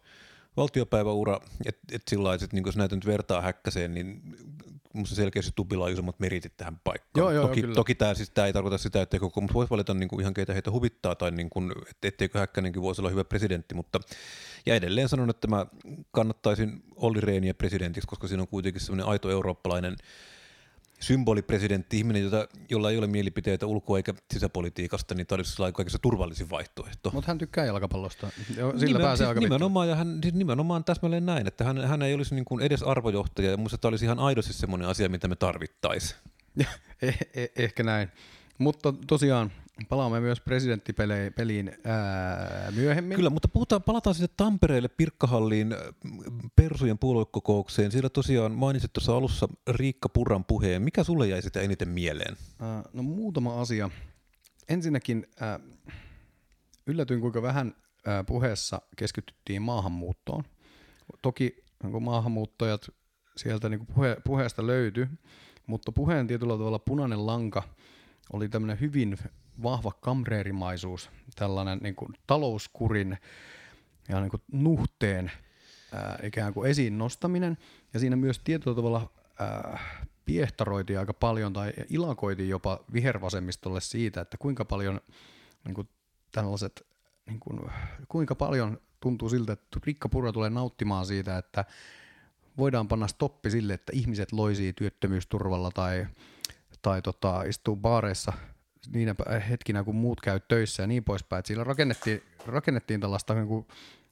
valtiopäiväura, 0.60 1.40
että 1.66 1.82
et 1.92 2.02
sillä 2.10 2.24
lailla, 2.24 2.44
että 2.44 2.56
niin 2.56 2.66
jos 2.66 2.78
näitä 2.78 2.96
nyt 2.96 3.06
vertaa 3.06 3.42
häkkäseen, 3.42 3.94
niin 3.94 4.22
minusta 4.94 5.16
selkeästi 5.16 5.52
Tubilla 5.56 5.86
on 5.86 5.92
isommat 5.92 6.20
meritit 6.20 6.58
tähän 6.58 6.80
paikkaan. 6.84 7.22
Joo, 7.22 7.32
joo, 7.32 7.48
toki, 7.48 7.62
kyllä. 7.62 7.76
toki 7.76 7.96
tämä, 7.96 8.14
siis, 8.14 8.32
ei 8.46 8.54
tarkoita 8.54 8.78
sitä, 8.78 9.02
että 9.02 9.20
kokoomus 9.20 9.54
voisi 9.54 9.70
valita 9.70 9.94
niin 9.94 10.10
kuin 10.10 10.22
ihan 10.22 10.34
keitä 10.34 10.54
heitä 10.54 10.72
huvittaa, 10.72 11.16
tai 11.16 11.32
niin 11.32 11.50
kuin, 11.50 11.72
etteikö 12.04 12.40
Häkkänenkin 12.40 12.82
voisi 12.82 13.02
olla 13.02 13.10
hyvä 13.10 13.24
presidentti, 13.24 13.76
mutta 13.76 14.00
ja 14.66 14.76
edelleen 14.76 15.10
sanon, 15.10 15.30
että 15.30 15.48
mä 15.48 15.66
kannattaisin 16.12 16.84
Olli 16.96 17.22
Rehniä 17.22 17.54
presidentiksi, 17.54 18.08
koska 18.08 18.28
siinä 18.28 18.42
on 18.42 18.48
kuitenkin 18.48 18.82
semmoinen 18.82 19.08
aito 19.08 19.30
eurooppalainen 19.30 19.96
symbolipresidentti, 21.00 21.98
ihminen, 21.98 22.24
jota, 22.24 22.48
jolla 22.70 22.92
ei 22.92 22.98
ole 22.98 23.08
mielipiteitä 23.08 23.66
ulko- 23.66 23.98
eikä 23.98 24.14
sisäpolitiikasta, 24.34 25.16
niin 25.16 25.28
tämä 25.28 25.38
olisi 25.38 25.74
kaikista 25.74 26.00
turvallisin 26.00 26.50
vaihtoehto. 26.50 27.12
Mutta 27.14 27.28
hän 27.28 27.38
tykkää 27.38 27.66
jalkapallosta, 27.66 28.30
sillä 28.54 28.74
Nimen, 28.74 29.02
pääsee 29.02 29.28
siis 29.28 29.40
nimenomaan, 29.40 29.90
ja 29.90 29.96
hän, 29.96 30.20
siis 30.22 30.34
nimenomaan 30.34 30.84
täsmälleen 30.84 31.26
näin, 31.26 31.48
että 31.48 31.64
hän, 31.64 31.88
hän 31.88 32.02
ei 32.02 32.14
olisi 32.14 32.36
niin 32.36 32.46
kuin 32.46 32.62
edes 32.62 32.84
arvojohtaja, 32.84 33.52
ja 33.52 33.58
minusta 33.58 33.78
tämä 33.78 33.90
olisi 33.90 34.06
ihan 34.06 34.20
aidosti 34.20 34.54
semmoinen 34.54 34.88
asia, 34.88 35.10
mitä 35.10 35.28
me 35.28 35.36
tarvittaisiin. 35.36 36.20
eh, 37.02 37.18
eh, 37.34 37.50
ehkä 37.56 37.84
näin. 37.84 38.10
Mutta 38.58 38.94
tosiaan 39.08 39.52
palaamme 39.90 40.20
myös 40.20 40.42
presidenttipeliin 40.42 41.72
ää, 41.84 42.72
myöhemmin. 42.76 43.16
Kyllä, 43.16 43.30
mutta 43.30 43.48
puhutaan, 43.48 43.84
palataan 43.84 44.14
sinne 44.14 44.30
Tampereelle 44.38 44.88
Pirkkahalliin 44.88 45.76
Persujen 46.56 46.98
puoluekokoukseen. 46.98 47.92
Siellä 47.92 48.10
tosiaan 48.10 48.52
mainitsit 48.52 48.94
tuossa 48.94 49.18
alussa 49.18 49.48
Riikka 49.70 50.10
Purran 50.10 50.46
puheen. 50.46 50.82
Mikä 50.82 51.04
sulle 51.04 51.28
jäi 51.28 51.42
sitä 51.42 51.62
eniten 51.62 51.90
mieleen? 51.90 52.38
Ää, 52.60 52.84
no 52.94 53.04
muutama 53.04 53.62
asia. 53.62 53.90
Ensinnäkin 54.70 55.28
ää, 55.40 55.60
yllätyin, 56.88 57.22
kuinka 57.22 57.42
vähän 57.42 57.76
ää, 58.06 58.24
puheessa 58.24 58.82
keskityttiin 58.98 59.62
maahanmuuttoon. 59.62 60.44
Toki 61.22 61.64
niin 61.84 62.04
maahanmuuttajat 62.04 62.90
sieltä 63.38 63.70
niin 63.70 63.86
puhe, 63.86 64.18
puheesta 64.26 64.68
löytyi, 64.68 65.08
mutta 65.68 65.92
puheen 65.92 66.28
tietyllä 66.28 66.54
tavalla 66.54 66.80
punainen 66.80 67.26
lanka 67.26 67.64
oli 68.34 68.50
tämmöinen 68.50 68.80
hyvin 68.80 69.18
vahva 69.64 69.92
kamreerimaisuus, 69.92 71.10
tällainen 71.36 71.80
niin 71.80 71.96
kuin 71.96 72.14
talouskurin 72.28 73.18
ja 74.10 74.20
niin 74.20 74.32
kuin 74.32 74.42
nuhteen 74.52 75.32
ää, 75.94 76.20
ikään 76.24 76.54
kuin 76.54 76.70
esiin 76.70 76.98
nostaminen. 76.98 77.58
Ja 77.94 78.00
siinä 78.00 78.16
myös 78.16 78.40
tietyllä 78.40 78.76
tavalla 78.76 79.12
ää, 79.40 79.80
piehtaroitiin 80.26 81.00
aika 81.00 81.14
paljon 81.14 81.54
tai 81.54 81.74
ilakoitiin 81.90 82.50
jopa 82.50 82.80
vihervasemmistolle 82.94 83.82
siitä, 83.82 84.22
että 84.22 84.38
kuinka 84.38 84.66
paljon 84.66 85.02
niin 85.66 85.76
kuin 85.76 85.90
tällaiset, 86.32 86.88
niin 87.26 87.40
kuin, 87.40 87.60
kuinka 88.08 88.36
paljon 88.36 88.82
tuntuu 89.00 89.30
siltä, 89.30 89.54
että 89.54 89.80
Rikka 89.86 90.10
Purra 90.10 90.32
tulee 90.32 90.50
nauttimaan 90.50 91.06
siitä, 91.06 91.38
että 91.38 91.66
voidaan 92.58 92.88
panna 92.88 93.08
stoppi 93.08 93.52
sille, 93.52 93.74
että 93.74 93.92
ihmiset 93.96 94.32
loisii 94.32 94.74
työttömyysturvalla 94.74 95.72
tai, 95.72 96.08
tai 96.82 97.02
tota, 97.02 97.44
istuu 97.44 97.76
baareissa 97.76 98.34
niinä 98.94 99.16
hetkinä, 99.50 99.84
kun 99.84 99.96
muut 99.96 100.22
käy 100.22 100.40
töissä 100.48 100.84
ja 100.84 100.88
niin 100.88 101.04
poispäin. 101.04 101.44
Sillä 101.46 101.64
rakennettiin, 101.64 102.22
rakennettiin 102.46 103.00
tällaista 103.00 103.34
niin 103.34 103.48
kuin 103.48 103.68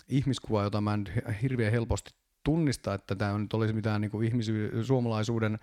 ihmiskuvaa, 0.10 0.64
jota 0.64 0.82
mä 0.82 0.94
en 0.94 1.06
hirveän 1.42 1.72
helposti 1.72 2.12
tunnista, 2.44 2.94
että 2.94 3.16
tämä 3.16 3.38
nyt 3.38 3.54
olisi 3.54 3.74
mitään 3.74 4.02
niin 4.02 4.12
kuin 4.12 4.28
ihmisy- 4.28 4.84
suomalaisuuden 4.84 5.60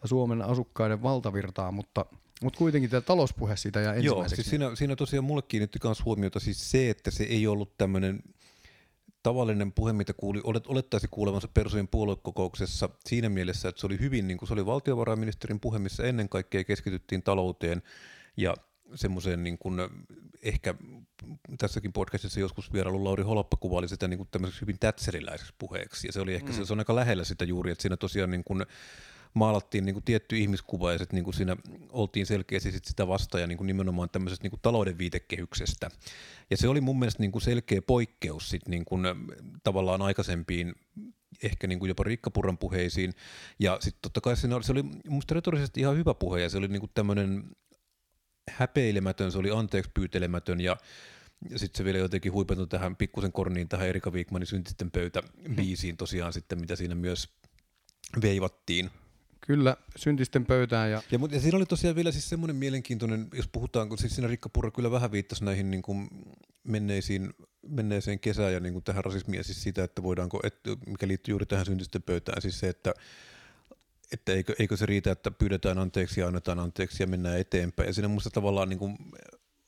tai 0.00 0.08
Suomen 0.08 0.42
asukkaiden 0.42 1.02
valtavirtaa, 1.02 1.72
mutta, 1.72 2.06
mutta 2.42 2.58
kuitenkin 2.58 2.90
tämä 2.90 3.00
talouspuhe 3.00 3.56
siitä 3.56 3.80
ja 3.80 3.94
ensimmäiseksi. 3.94 4.40
Joo, 4.40 4.44
siis 4.44 4.50
siinä, 4.50 4.76
siinä 4.76 4.96
tosiaan 4.96 5.24
mulle 5.24 5.42
kiinnitti 5.42 5.78
myös 5.84 6.04
huomiota 6.04 6.40
siis 6.40 6.70
se, 6.70 6.90
että 6.90 7.10
se 7.10 7.24
ei 7.24 7.46
ollut 7.46 7.78
tämmöinen 7.78 8.22
tavallinen 9.22 9.72
puhe, 9.72 9.92
mitä 9.92 10.12
kuuli, 10.12 10.40
olet, 10.44 10.66
olettaisi 10.66 11.08
kuulevansa 11.10 11.48
Persujen 11.48 11.88
puoluekokouksessa 11.88 12.88
siinä 13.06 13.28
mielessä, 13.28 13.68
että 13.68 13.80
se 13.80 13.86
oli 13.86 14.00
hyvin, 14.00 14.26
niin 14.26 14.38
kuin 14.38 14.48
se 14.48 14.54
oli 14.54 14.66
valtiovarainministerin 14.66 15.60
puhe, 15.60 15.78
missä 15.78 16.02
ennen 16.02 16.28
kaikkea 16.28 16.64
keskityttiin 16.64 17.22
talouteen 17.22 17.82
ja 18.36 18.54
semmoiseen 18.94 19.44
niin 19.44 19.58
kuin, 19.58 19.80
ehkä 20.42 20.74
tässäkin 21.58 21.92
podcastissa 21.92 22.40
joskus 22.40 22.72
vierailu 22.72 23.04
Lauri 23.04 23.22
Holoppa 23.22 23.56
kuvaili 23.56 23.88
sitä 23.88 24.08
niin 24.08 24.18
kuin 24.18 24.28
tämmöiseksi 24.30 24.60
hyvin 24.60 24.78
tätseriläiseksi 24.78 25.54
puheeksi, 25.58 26.08
ja 26.08 26.12
se 26.12 26.20
oli 26.20 26.34
ehkä 26.34 26.52
mm. 26.52 26.54
se, 26.54 26.64
se 26.64 26.72
on 26.72 26.78
aika 26.78 26.94
lähellä 26.94 27.24
sitä 27.24 27.44
juuri, 27.44 27.70
että 27.70 27.82
siinä 27.82 27.96
tosiaan 27.96 28.30
niin 28.30 28.44
kuin, 28.44 28.66
maalattiin 29.34 29.86
niin 29.86 29.94
kuin 29.94 30.04
tietty 30.04 30.38
ihmiskuva 30.38 30.92
ja 30.92 30.98
sitten 30.98 31.16
niin 31.16 31.24
kuin 31.24 31.34
siinä 31.34 31.56
oltiin 31.88 32.26
selkeästi 32.26 32.72
sit 32.72 32.84
sitä 32.84 33.08
vastaan 33.08 33.40
ja 33.40 33.46
niin 33.46 33.58
kuin 33.58 33.66
nimenomaan 33.66 34.10
tämmöisestä 34.10 34.44
niin 34.44 34.50
kuin 34.50 34.60
talouden 34.60 34.98
viitekehyksestä. 34.98 35.90
Ja 36.50 36.56
se 36.56 36.68
oli 36.68 36.80
mun 36.80 36.98
mielestä 36.98 37.22
niin 37.22 37.32
kuin 37.32 37.42
selkeä 37.42 37.82
poikkeus 37.82 38.50
sit 38.50 38.68
niin 38.68 38.84
kuin 38.84 39.02
tavallaan 39.62 40.02
aikaisempiin 40.02 40.74
ehkä 41.42 41.66
niin 41.66 41.78
kuin 41.78 41.88
jopa 41.88 42.04
Rikkapurran 42.04 42.58
puheisiin. 42.58 43.12
Ja 43.58 43.76
sitten 43.80 44.02
totta 44.02 44.20
kai 44.20 44.36
siinä 44.36 44.56
oli, 44.56 44.64
se 44.64 44.72
oli 44.72 44.84
musta 45.08 45.34
retorisesti 45.34 45.80
ihan 45.80 45.96
hyvä 45.96 46.14
puhe 46.14 46.40
ja 46.40 46.48
se 46.48 46.58
oli 46.58 46.68
niin 46.68 46.80
kuin 46.80 46.92
tämmöinen 46.94 47.44
häpeilemätön, 48.50 49.32
se 49.32 49.38
oli 49.38 49.50
anteeksi 49.50 49.90
pyytelemätön 49.94 50.60
ja 50.60 50.76
ja 51.50 51.58
sitten 51.58 51.78
se 51.78 51.84
vielä 51.84 51.98
jotenkin 51.98 52.32
huipentui 52.32 52.66
tähän 52.66 52.96
pikkusen 52.96 53.32
korniin 53.32 53.68
tähän 53.68 53.88
Erika 53.88 54.10
Wigmanin 54.10 54.46
syntisten 54.46 54.90
pöytä 54.90 55.22
biisiin 55.56 55.96
tosiaan 55.96 56.32
sitten, 56.32 56.60
mitä 56.60 56.76
siinä 56.76 56.94
myös 56.94 57.28
veivattiin. 58.22 58.90
Kyllä, 59.46 59.76
syntisten 59.96 60.46
pöytään. 60.46 60.90
Ja, 60.90 61.02
ja, 61.10 61.18
ja 61.30 61.40
siinä 61.40 61.56
oli 61.56 61.66
tosiaan 61.66 61.96
vielä 61.96 62.12
siis 62.12 62.28
semmoinen 62.28 62.56
mielenkiintoinen, 62.56 63.28
jos 63.34 63.48
puhutaan, 63.48 63.88
kun 63.88 63.98
siis 63.98 64.14
siinä 64.14 64.28
Rikka 64.28 64.48
Purra 64.48 64.70
kyllä 64.70 64.90
vähän 64.90 65.12
viittasi 65.12 65.44
näihin 65.44 65.70
niin 65.70 65.82
kuin 65.82 66.08
menneisiin, 66.64 67.34
menneeseen 67.68 68.20
kesään 68.20 68.52
ja 68.52 68.60
niin 68.60 68.72
kuin 68.72 68.84
tähän 68.84 69.04
rasismiin, 69.04 69.44
siis 69.44 69.62
sitä, 69.62 69.84
että 69.84 70.02
voidaanko, 70.02 70.40
että, 70.44 70.70
mikä 70.86 71.08
liittyy 71.08 71.32
juuri 71.32 71.46
tähän 71.46 71.66
syntisten 71.66 72.02
pöytään, 72.02 72.42
siis 72.42 72.60
se, 72.60 72.68
että 72.68 72.94
että 74.14 74.32
eikö, 74.32 74.54
eikö 74.58 74.76
se 74.76 74.86
riitä, 74.86 75.12
että 75.12 75.30
pyydetään 75.30 75.78
anteeksi 75.78 76.20
ja 76.20 76.26
annetaan 76.26 76.58
anteeksi 76.58 77.02
ja 77.02 77.06
mennään 77.06 77.38
eteenpäin. 77.38 77.86
Ja 77.86 77.94
siinä 77.94 78.08
muista 78.08 78.30
tavallaan 78.30 78.68
niin 78.68 78.78
kuin 78.78 78.96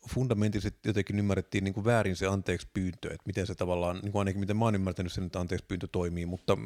fundamentisesti 0.08 0.78
jotenkin 0.86 1.18
ymmärrettiin 1.18 1.64
niin 1.64 1.74
kuin 1.74 1.84
väärin 1.84 2.16
se 2.16 2.26
anteeksi 2.26 2.68
pyyntö, 2.74 3.08
että 3.08 3.26
miten 3.26 3.46
se 3.46 3.54
tavallaan, 3.54 3.98
niin 4.02 4.12
kuin 4.12 4.20
ainakin 4.20 4.40
miten 4.40 4.56
mä 4.56 4.64
oon 4.64 4.74
ymmärtänyt 4.74 5.12
sen, 5.12 5.24
että 5.24 5.40
anteeksi 5.40 5.66
pyyntö 5.68 5.88
toimii, 5.92 6.26
mutta 6.26 6.58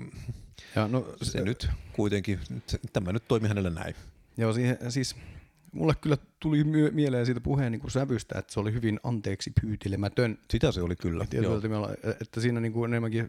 ja 0.76 0.88
no, 0.88 1.14
se, 1.22 1.30
se 1.30 1.40
nyt 1.40 1.68
kuitenkin, 1.92 2.40
tämä 2.92 3.12
nyt 3.12 3.28
toimi 3.28 3.48
hänellä 3.48 3.70
näin. 3.70 3.94
Joo, 4.36 4.52
siihen, 4.52 4.78
siis 4.88 5.16
mulle 5.72 5.94
kyllä 6.00 6.16
tuli 6.40 6.64
myö- 6.64 6.90
mieleen 6.90 7.26
siitä 7.26 7.40
puheen 7.40 7.72
niin 7.72 7.80
kuin 7.80 7.90
sävystä, 7.90 8.38
että 8.38 8.52
se 8.52 8.60
oli 8.60 8.72
hyvin 8.72 9.00
anteeksi 9.02 9.52
pyytelemätön. 9.60 10.38
Sitä 10.50 10.72
se 10.72 10.82
oli 10.82 10.96
kyllä. 10.96 11.26
Joo. 11.32 11.60
Että 12.20 12.40
siinä 12.40 12.60
niin 12.60 12.72
kuin 12.72 12.90
enemmänkin 12.90 13.28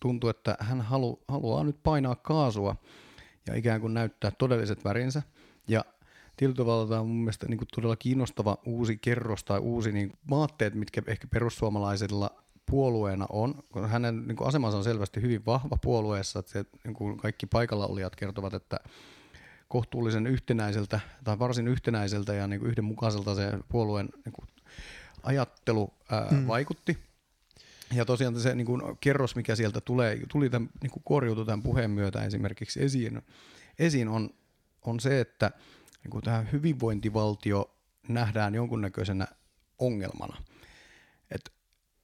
tuntuu, 0.00 0.30
että 0.30 0.56
hän 0.60 0.80
halu, 0.80 1.22
haluaa 1.28 1.64
nyt 1.64 1.76
painaa 1.82 2.16
kaasua 2.16 2.76
ja 3.46 3.54
ikään 3.54 3.80
kuin 3.80 3.94
näyttää 3.94 4.30
todelliset 4.38 4.84
värinsä. 4.84 5.22
Ja 5.68 5.84
tietyllä 6.36 6.56
tavalla 6.56 6.88
tämä 6.88 7.00
on 7.00 7.08
mun 7.08 7.16
mielestä 7.16 7.48
niin 7.48 7.58
kuin 7.58 7.68
todella 7.74 7.96
kiinnostava 7.96 8.58
uusi 8.66 8.96
kerros 8.96 9.44
tai 9.44 9.58
uusi 9.58 9.92
niin 9.92 10.12
maatteet, 10.24 10.74
mitkä 10.74 11.02
ehkä 11.06 11.26
perussuomalaisilla 11.26 12.30
puolueena 12.66 13.26
on. 13.28 13.54
Hänen 13.86 14.26
niin 14.26 14.36
kuin 14.36 14.48
asemansa 14.48 14.78
on 14.78 14.84
selvästi 14.84 15.22
hyvin 15.22 15.46
vahva 15.46 15.76
puolueessa, 15.82 16.38
että 16.38 16.52
se, 16.52 16.64
niin 16.84 16.94
kuin 16.94 17.16
kaikki 17.16 17.46
paikalla 17.46 17.86
olijat 17.86 18.16
kertovat, 18.16 18.54
että 18.54 18.80
kohtuullisen 19.68 20.26
yhtenäiseltä 20.26 21.00
tai 21.24 21.38
varsin 21.38 21.68
yhtenäiseltä 21.68 22.34
ja 22.34 22.46
niin 22.46 22.60
kuin 22.60 22.70
yhdenmukaiselta 22.70 23.34
se 23.34 23.52
puolueen 23.68 24.08
niin 24.24 24.32
kuin 24.32 24.48
ajattelu 25.22 25.94
ää, 26.10 26.26
hmm. 26.30 26.46
vaikutti. 26.46 26.98
Ja 27.92 28.04
tosiaan 28.04 28.40
se 28.40 28.54
niin 28.54 28.66
kuin 28.66 28.82
kerros, 29.00 29.36
mikä 29.36 29.56
sieltä 29.56 29.80
tulee, 29.80 30.20
tuli 30.28 30.50
tämän, 30.50 30.70
niin 30.82 30.90
kuin 30.90 31.02
korjuutui 31.04 31.46
tämän 31.46 31.62
puheen 31.62 31.90
myötä 31.90 32.24
esimerkiksi 32.24 32.82
esiin, 32.82 33.22
esiin 33.78 34.08
on, 34.08 34.30
on 34.82 35.00
se, 35.00 35.20
että 35.20 35.50
niin 36.04 36.10
kuin 36.10 36.24
tämä 36.24 36.46
hyvinvointivaltio 36.52 37.76
nähdään 38.08 38.54
jonkunnäköisenä 38.54 39.26
ongelmana. 39.78 40.42
Et 41.30 41.52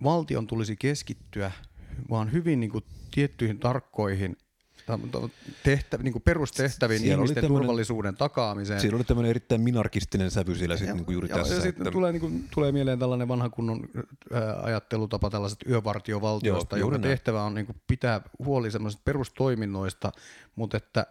valtion 0.02 0.47
tulisi 0.47 0.76
keskittyä 0.76 1.52
vaan 2.11 2.33
hyvin 2.33 2.61
niin 2.61 2.71
kuin 2.71 2.85
tiettyihin 3.11 3.59
tarkkoihin 3.59 4.37
tehtä, 5.64 5.99
niin 5.99 6.23
perustehtäviin 6.25 7.00
siellä 7.00 7.25
ihmisten 7.25 7.47
turvallisuuden 7.47 8.16
takaamiseen. 8.16 8.80
Siellä 8.80 8.97
oli 8.97 9.04
tämmöinen 9.04 9.30
erittäin 9.30 9.61
minarkistinen 9.61 10.30
sävy 10.30 10.54
siellä 10.54 10.76
sit, 10.76 10.95
niin 10.95 11.04
kuin 11.04 11.12
juuri 11.12 11.28
ja, 11.28 11.37
tässä. 11.37 11.54
Ja 11.54 11.61
sitten 11.61 11.83
että... 11.83 11.90
tulee, 11.90 12.12
niin 12.12 12.21
kuin, 12.21 12.49
tulee 12.54 12.73
mieleen 12.73 12.99
tällainen 12.99 13.28
vanha 13.28 13.49
kunnon 13.49 13.88
ää, 14.33 14.61
ajattelutapa 14.62 15.30
tällaiset 15.30 15.59
yövartiovaltiosta, 15.68 16.78
Joo, 16.78 16.90
jonka 16.90 17.09
tehtävä 17.09 17.42
on 17.42 17.54
niin 17.54 17.66
kuin, 17.66 17.76
pitää 17.87 18.21
huoli 18.45 18.71
semmoisista 18.71 19.02
perustoiminnoista, 19.04 20.12
mutta 20.57 20.76
että 20.76 21.07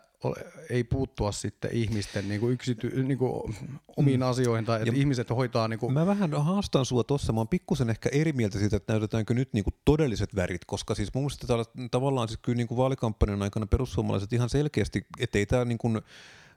ei 0.70 0.84
puuttua 0.84 1.32
sitten 1.32 1.72
ihmisten 1.74 2.30
niin 2.30 2.40
kuin 2.40 2.54
yksity, 2.54 3.04
niin 3.04 3.18
kuin 3.18 3.56
omiin 3.98 4.20
mm. 4.20 4.26
asioihin 4.26 4.66
tai 4.66 4.82
että 4.82 4.90
ja 4.90 5.00
ihmiset 5.00 5.30
hoitaa. 5.30 5.68
Niin 5.68 5.80
kuin... 5.80 5.94
Mä 5.94 6.06
vähän 6.06 6.34
haastan 6.34 6.86
sua 6.86 7.04
tuossa, 7.04 7.34
mä 7.34 7.40
oon 7.40 7.48
pikkusen 7.48 7.90
ehkä 7.90 8.10
eri 8.10 8.34
mieltä 8.34 8.60
siitä, 8.60 8.78
että 8.78 8.94
näytetäänkö 8.94 9.34
nyt 9.34 9.54
niin 9.54 9.64
kuin 9.64 9.74
todelliset 9.86 10.36
värit, 10.36 10.66
koska 10.66 10.96
siis 10.96 11.14
mun 11.14 11.24
mielestä 11.24 11.48
tavallaan 11.92 12.28
siis 12.28 12.40
kyllä 12.42 12.56
niin 12.56 12.68
kuin 12.68 12.78
vaalikampanjan 12.78 13.44
aikana 13.44 13.68
perussuomalaiset 13.68 14.34
ihan 14.34 14.50
selkeästi, 14.50 15.06
ettei 15.20 15.46
tämä 15.46 15.66
niin 15.66 15.78
kuin, 15.78 16.02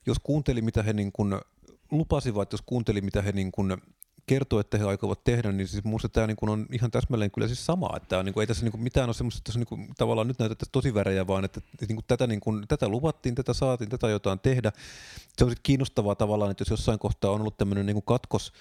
jos 0.06 0.18
kuunteli 0.18 0.62
mitä 0.62 0.82
he 0.82 0.92
niin 0.92 1.12
kuin 1.12 1.34
lupasivat, 1.90 2.52
jos 2.52 2.62
kuunteli 2.62 3.00
mitä 3.00 3.22
he 3.22 3.32
niin 3.32 3.52
kuin 3.52 3.76
kertoo, 4.30 4.60
että 4.60 4.78
he 4.78 4.84
aikovat 4.84 5.24
tehdä, 5.24 5.52
niin 5.52 5.68
siis 5.68 5.84
minusta 5.84 6.08
tämä 6.08 6.26
niin 6.26 6.50
on 6.50 6.66
ihan 6.72 6.90
täsmälleen 6.90 7.30
kyllä 7.30 7.46
siis 7.46 7.66
sama, 7.66 7.90
että 7.96 8.18
on, 8.18 8.24
niin 8.24 8.34
kuin, 8.34 8.42
ei 8.42 8.46
tässä 8.46 8.64
niin 8.64 8.72
kuin 8.72 8.82
mitään 8.82 9.08
ole 9.08 9.14
semmoista, 9.14 9.38
että 9.38 9.44
tässä 9.44 9.58
niin 9.58 9.66
kuin, 9.66 9.88
tavallaan 9.98 10.28
nyt 10.28 10.38
näytettäisiin 10.38 10.72
tosi 10.72 10.94
värejä, 10.94 11.26
vaan 11.26 11.44
että 11.44 11.60
niin 11.80 11.96
kuin, 11.96 12.04
tätä, 12.06 12.26
niin 12.26 12.40
kuin, 12.40 12.68
tätä 12.68 12.88
luvattiin, 12.88 13.34
tätä 13.34 13.52
saatiin, 13.52 13.90
tätä 13.90 14.08
jotain 14.08 14.38
tehdä. 14.38 14.72
Se 15.38 15.44
on 15.44 15.50
sitten 15.50 15.62
kiinnostavaa 15.62 16.14
tavallaan, 16.14 16.50
että 16.50 16.62
jos 16.62 16.70
jossain 16.70 16.98
kohtaa 16.98 17.30
on 17.30 17.40
ollut 17.40 17.56
tämmöinen 17.56 17.86
niin 17.86 17.94
kuin 17.94 18.04
katkos, 18.04 18.52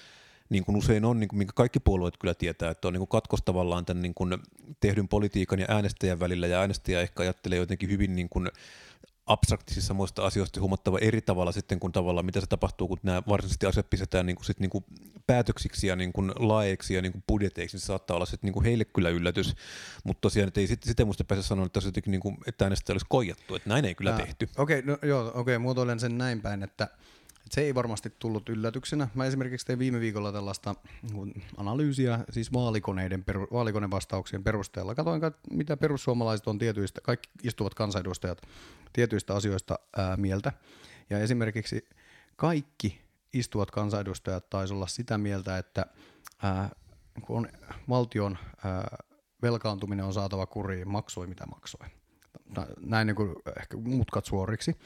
niin 0.48 0.64
kuin 0.64 0.76
usein 0.76 1.04
on, 1.04 1.20
niin 1.20 1.28
kuin, 1.28 1.38
minkä 1.38 1.52
kaikki 1.56 1.80
puolueet 1.80 2.16
kyllä 2.16 2.34
tietää, 2.34 2.70
että 2.70 2.88
on 2.88 2.94
niin 2.94 3.00
kuin 3.00 3.08
katkos 3.08 3.42
tavallaan 3.42 3.84
tämän 3.84 4.02
niin 4.02 4.14
kuin 4.14 4.38
tehdyn 4.80 5.08
politiikan 5.08 5.58
ja 5.58 5.66
äänestäjän 5.68 6.20
välillä, 6.20 6.46
ja 6.46 6.60
äänestäjä 6.60 7.00
ehkä 7.00 7.22
ajattelee 7.22 7.58
jotenkin 7.58 7.90
hyvin 7.90 8.16
niin 8.16 8.28
kuin, 8.28 8.50
abstraktisissa 9.32 9.94
muista 9.94 10.26
asioista 10.26 10.60
huomattava 10.60 10.98
eri 10.98 11.20
tavalla 11.20 11.52
sitten, 11.52 11.80
kun 11.80 11.92
tavallaan 11.92 12.26
mitä 12.26 12.40
se 12.40 12.46
tapahtuu, 12.46 12.88
kun 12.88 12.98
nämä 13.02 13.22
varsinaisesti 13.28 13.66
asiat 13.66 13.90
pistetään 13.90 14.26
niin 14.26 14.36
kuin 14.36 14.46
sit 14.46 14.60
niin 14.60 14.70
kuin 14.70 14.84
päätöksiksi 15.26 15.86
ja 15.86 15.96
niin 15.96 16.12
kuin 16.12 16.32
laeiksi 16.36 16.94
ja 16.94 17.02
niin 17.02 17.12
kuin 17.12 17.24
budjeteiksi, 17.28 17.76
niin 17.76 17.80
se 17.80 17.86
saattaa 17.86 18.14
olla 18.14 18.26
sitten 18.26 18.48
niin 18.48 18.52
kuin 18.54 18.64
heille 18.64 18.84
kyllä 18.84 19.08
yllätys, 19.08 19.54
mutta 20.04 20.20
tosiaan 20.20 20.48
että 20.48 20.60
ei 20.60 20.66
sit, 20.66 20.82
sitä 20.82 21.04
muista 21.04 21.24
pääse 21.24 21.42
sanoa, 21.42 21.66
että, 21.66 21.80
jotenkin 21.84 22.10
niin 22.10 22.20
kuin, 22.20 22.36
että 22.46 22.64
äänestä 22.64 22.92
olisi 22.92 23.06
koijattu, 23.08 23.54
että 23.54 23.68
näin 23.68 23.84
ei 23.84 23.94
kyllä 23.94 24.10
Ää, 24.10 24.18
tehty. 24.18 24.48
Okei, 24.58 24.78
okay, 24.78 24.90
no, 24.90 25.08
joo, 25.08 25.28
okei, 25.28 25.40
okay, 25.40 25.58
muotoilen 25.58 26.00
sen 26.00 26.18
näin 26.18 26.40
päin, 26.42 26.62
että 26.62 26.88
se 27.50 27.60
ei 27.60 27.74
varmasti 27.74 28.12
tullut 28.18 28.48
yllätyksenä. 28.48 29.08
Mä 29.14 29.24
esimerkiksi 29.24 29.66
tein 29.66 29.78
viime 29.78 30.00
viikolla 30.00 30.32
tällaista 30.32 30.74
niin 31.12 31.42
analyysiä, 31.56 32.24
siis 32.30 32.52
vaalikoneiden, 32.52 33.24
peru, 33.24 33.46
vaalikonevastauksien 33.52 34.44
perusteella. 34.44 34.94
Katoin, 34.94 35.22
mitä 35.50 35.76
perussuomalaiset 35.76 36.46
on 36.46 36.58
tietyistä, 36.58 37.00
kaikki 37.00 37.30
istuvat 37.42 37.74
kansanedustajat 37.74 38.42
tietyistä 38.92 39.34
asioista 39.34 39.78
ää, 39.96 40.16
mieltä. 40.16 40.52
Ja 41.10 41.18
esimerkiksi 41.18 41.88
kaikki 42.36 43.00
istuvat 43.32 43.70
kansanedustajat 43.70 44.50
taisi 44.50 44.74
olla 44.74 44.86
sitä 44.86 45.18
mieltä, 45.18 45.58
että 45.58 45.86
ää, 46.42 46.70
kun 47.22 47.36
on 47.36 47.48
valtion 47.88 48.38
ää, 48.64 48.96
velkaantuminen 49.42 50.04
on 50.04 50.12
saatava 50.12 50.46
kuriin, 50.46 50.88
maksoi 50.88 51.26
mitä 51.26 51.46
maksoi. 51.46 51.86
Näin 52.80 53.06
niin 53.06 53.16
kuin 53.16 53.34
ehkä 53.60 53.76
mutkat 53.76 54.24
suoriksi. 54.24 54.76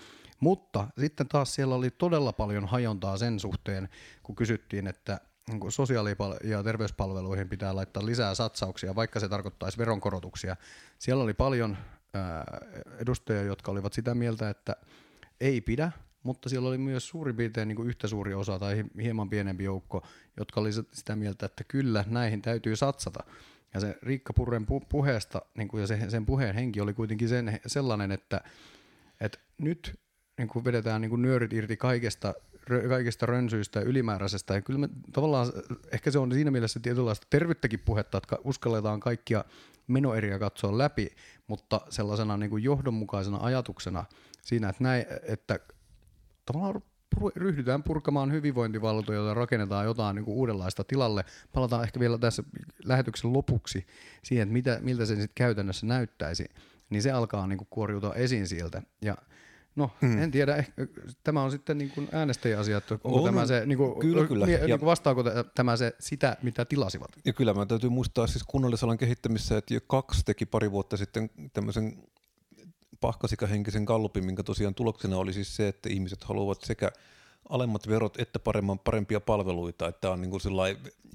Mutta 0.45 0.87
sitten 0.99 1.29
taas 1.29 1.55
siellä 1.55 1.75
oli 1.75 1.91
todella 1.91 2.33
paljon 2.33 2.67
hajontaa 2.67 3.17
sen 3.17 3.41
suhteen, 3.41 3.89
kun 4.23 4.37
kysyttiin, 4.37 4.87
että 4.87 5.21
niin 5.49 5.73
sosiaali- 5.73 6.17
ja 6.45 6.63
terveyspalveluihin 6.63 7.49
pitää 7.49 7.77
laittaa 7.77 8.07
lisää 8.07 8.35
satsauksia, 8.35 8.95
vaikka 8.95 9.21
se 9.21 9.29
tarkoittaisi 9.29 9.79
veronkorotuksia. 9.79 10.57
Siellä 10.99 11.25
oli 11.25 11.35
paljon 11.35 11.77
edustajia, 12.99 13.43
jotka 13.43 13.73
olivat 13.73 13.93
sitä 13.93 14.15
mieltä, 14.15 14.51
että 14.51 14.77
ei 15.41 15.61
pidä, 15.61 15.93
mutta 16.23 16.49
siellä 16.49 16.69
oli 16.69 16.79
myös 16.79 17.09
suurin 17.09 17.37
piirtein 17.37 17.69
niin 17.69 17.77
kuin 17.77 17.89
yhtä 17.89 18.09
suuri 18.09 18.35
osa 18.35 18.59
tai 18.59 18.85
hieman 19.03 19.31
pienempi 19.31 19.65
joukko, 19.65 20.07
jotka 20.37 20.61
oli 20.61 20.71
sitä 20.73 21.17
mieltä, 21.17 21.47
että 21.47 21.65
kyllä 21.65 22.05
näihin 22.09 22.43
täytyy 22.43 22.77
satsata. 22.77 23.25
Ja 23.75 23.81
se 23.81 23.99
Riikka 24.03 24.33
Purren 24.33 24.63
pu- 24.63 24.87
puheesta 24.89 25.43
niin 25.55 25.69
kuin 25.69 25.81
ja 25.81 25.87
se, 25.87 26.11
sen 26.11 26.27
puheen 26.27 26.55
henki 26.55 26.81
oli 26.81 26.95
kuitenkin 26.95 27.29
sen, 27.29 27.61
sellainen, 27.67 28.13
että, 28.13 28.41
että 29.21 29.39
nyt 29.59 30.04
niin 30.39 30.49
kuin 30.49 30.65
vedetään 30.65 31.01
niin 31.01 31.11
kuin 31.11 31.23
nyörit 31.23 31.53
irti 31.53 31.77
kaikesta, 31.77 32.35
kaikesta 32.89 33.27
rönsyistä 33.27 33.81
ja 33.81 33.87
ylimääräisestä. 33.87 34.55
Ja 34.55 34.63
kyllä 34.63 34.79
me, 34.79 34.89
tavallaan 35.13 35.53
ehkä 35.93 36.11
se 36.11 36.19
on 36.19 36.33
siinä 36.33 36.51
mielessä 36.51 36.81
tietynlaista 36.81 37.27
tervyttäkin 37.31 37.81
puhetta, 37.81 38.19
että 38.19 38.37
uskalletaan 38.45 39.01
kaikkia 39.01 39.45
menoeriä 39.87 40.39
katsoa 40.39 40.79
läpi, 40.79 41.09
mutta 41.47 41.81
sellaisena 41.91 42.37
niin 42.37 42.51
kuin 42.51 42.65
johdonmukaisena 42.65 43.39
ajatuksena 43.41 44.05
siinä, 44.43 44.69
että, 44.69 44.85
näin, 44.85 45.05
että 45.23 45.59
tavallaan 46.47 46.83
ryhdytään 47.37 47.83
purkamaan 47.83 48.33
hyvinvointivaltoja 48.33 49.21
ja 49.21 49.35
rakennetaan 49.35 49.85
jotain 49.85 50.15
niin 50.15 50.25
kuin 50.25 50.35
uudenlaista 50.35 50.85
tilalle. 50.85 51.25
Palataan 51.53 51.85
ehkä 51.85 52.01
vielä 52.01 52.19
tässä 52.19 52.43
lähetyksen 52.85 53.33
lopuksi 53.33 53.87
siihen, 54.23 54.43
että 54.43 54.53
mitä, 54.53 54.79
miltä 54.83 55.07
se 55.07 55.15
sitten 55.15 55.35
käytännössä 55.35 55.87
näyttäisi, 55.87 56.45
niin 56.91 57.03
se 57.03 57.11
alkaa 57.11 57.47
niin 57.47 57.59
kuin 57.59 57.69
kuoriutua 57.71 58.15
esiin 58.15 58.47
sieltä. 58.47 58.83
Ja 59.03 59.17
No, 59.77 59.91
hmm. 60.01 60.23
en 60.23 60.31
tiedä. 60.31 60.57
Ehkä, 60.57 60.87
tämä 61.25 61.43
on 61.43 61.51
sitten 61.51 61.79
niin 61.79 61.91
kuin 61.91 62.09
äänestäjäasia, 62.13 62.77
että 62.77 62.95
onko 62.95 63.19
on, 63.19 63.25
tämä 63.25 63.47
se, 63.47 63.67
niin 63.67 63.79
kuin, 63.79 63.99
kyllä, 64.01 64.27
kyllä. 64.27 64.47
Niin, 64.47 64.69
ja, 64.69 64.81
vastaako 64.81 65.25
tämä 65.55 65.77
se 65.77 65.97
sitä, 66.01 66.37
mitä 66.43 66.65
tilasivat? 66.65 67.11
Ja 67.25 67.33
kyllä 67.33 67.55
mä 67.55 67.67
täytyy 67.67 67.91
muistaa 67.91 68.27
siis 68.27 68.43
kunnallisalan 68.43 68.99
kehittämissä, 68.99 69.59
että 69.59 69.75
jo 69.75 69.81
kaksi 69.87 70.25
teki 70.25 70.47
pari 70.47 70.71
vuotta 70.71 70.97
sitten 70.97 71.31
tämmöisen 71.53 72.03
pahkasikahenkisen 73.01 73.85
gallupin, 73.85 74.27
minkä 74.27 74.43
tosiaan 74.43 74.75
tuloksena 74.75 75.17
oli 75.17 75.33
siis 75.33 75.57
se, 75.57 75.69
että 75.69 75.89
ihmiset 75.89 76.25
haluavat 76.25 76.63
sekä 76.63 76.93
alemmat 77.49 77.89
verot 77.89 78.21
että 78.21 78.39
paremman, 78.39 78.79
parempia 78.79 79.21
palveluita. 79.21 79.89
Että 79.89 80.01
tämä 80.01 80.13
on 80.13 80.21
niin 80.21 80.31
kuin 80.31 80.41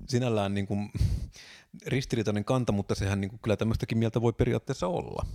sinällään 0.08 0.54
niin 0.54 0.68
kuin 0.68 0.92
ristiriitainen 1.88 2.46
kanta, 2.46 2.72
mutta 2.72 2.96
sehän 2.96 3.22
niin 3.22 3.30
kuin 3.30 3.40
kyllä 3.40 3.58
tämmöistäkin 3.58 3.98
mieltä 3.98 4.22
voi 4.22 4.34
periaatteessa 4.34 4.88
olla. 4.88 5.26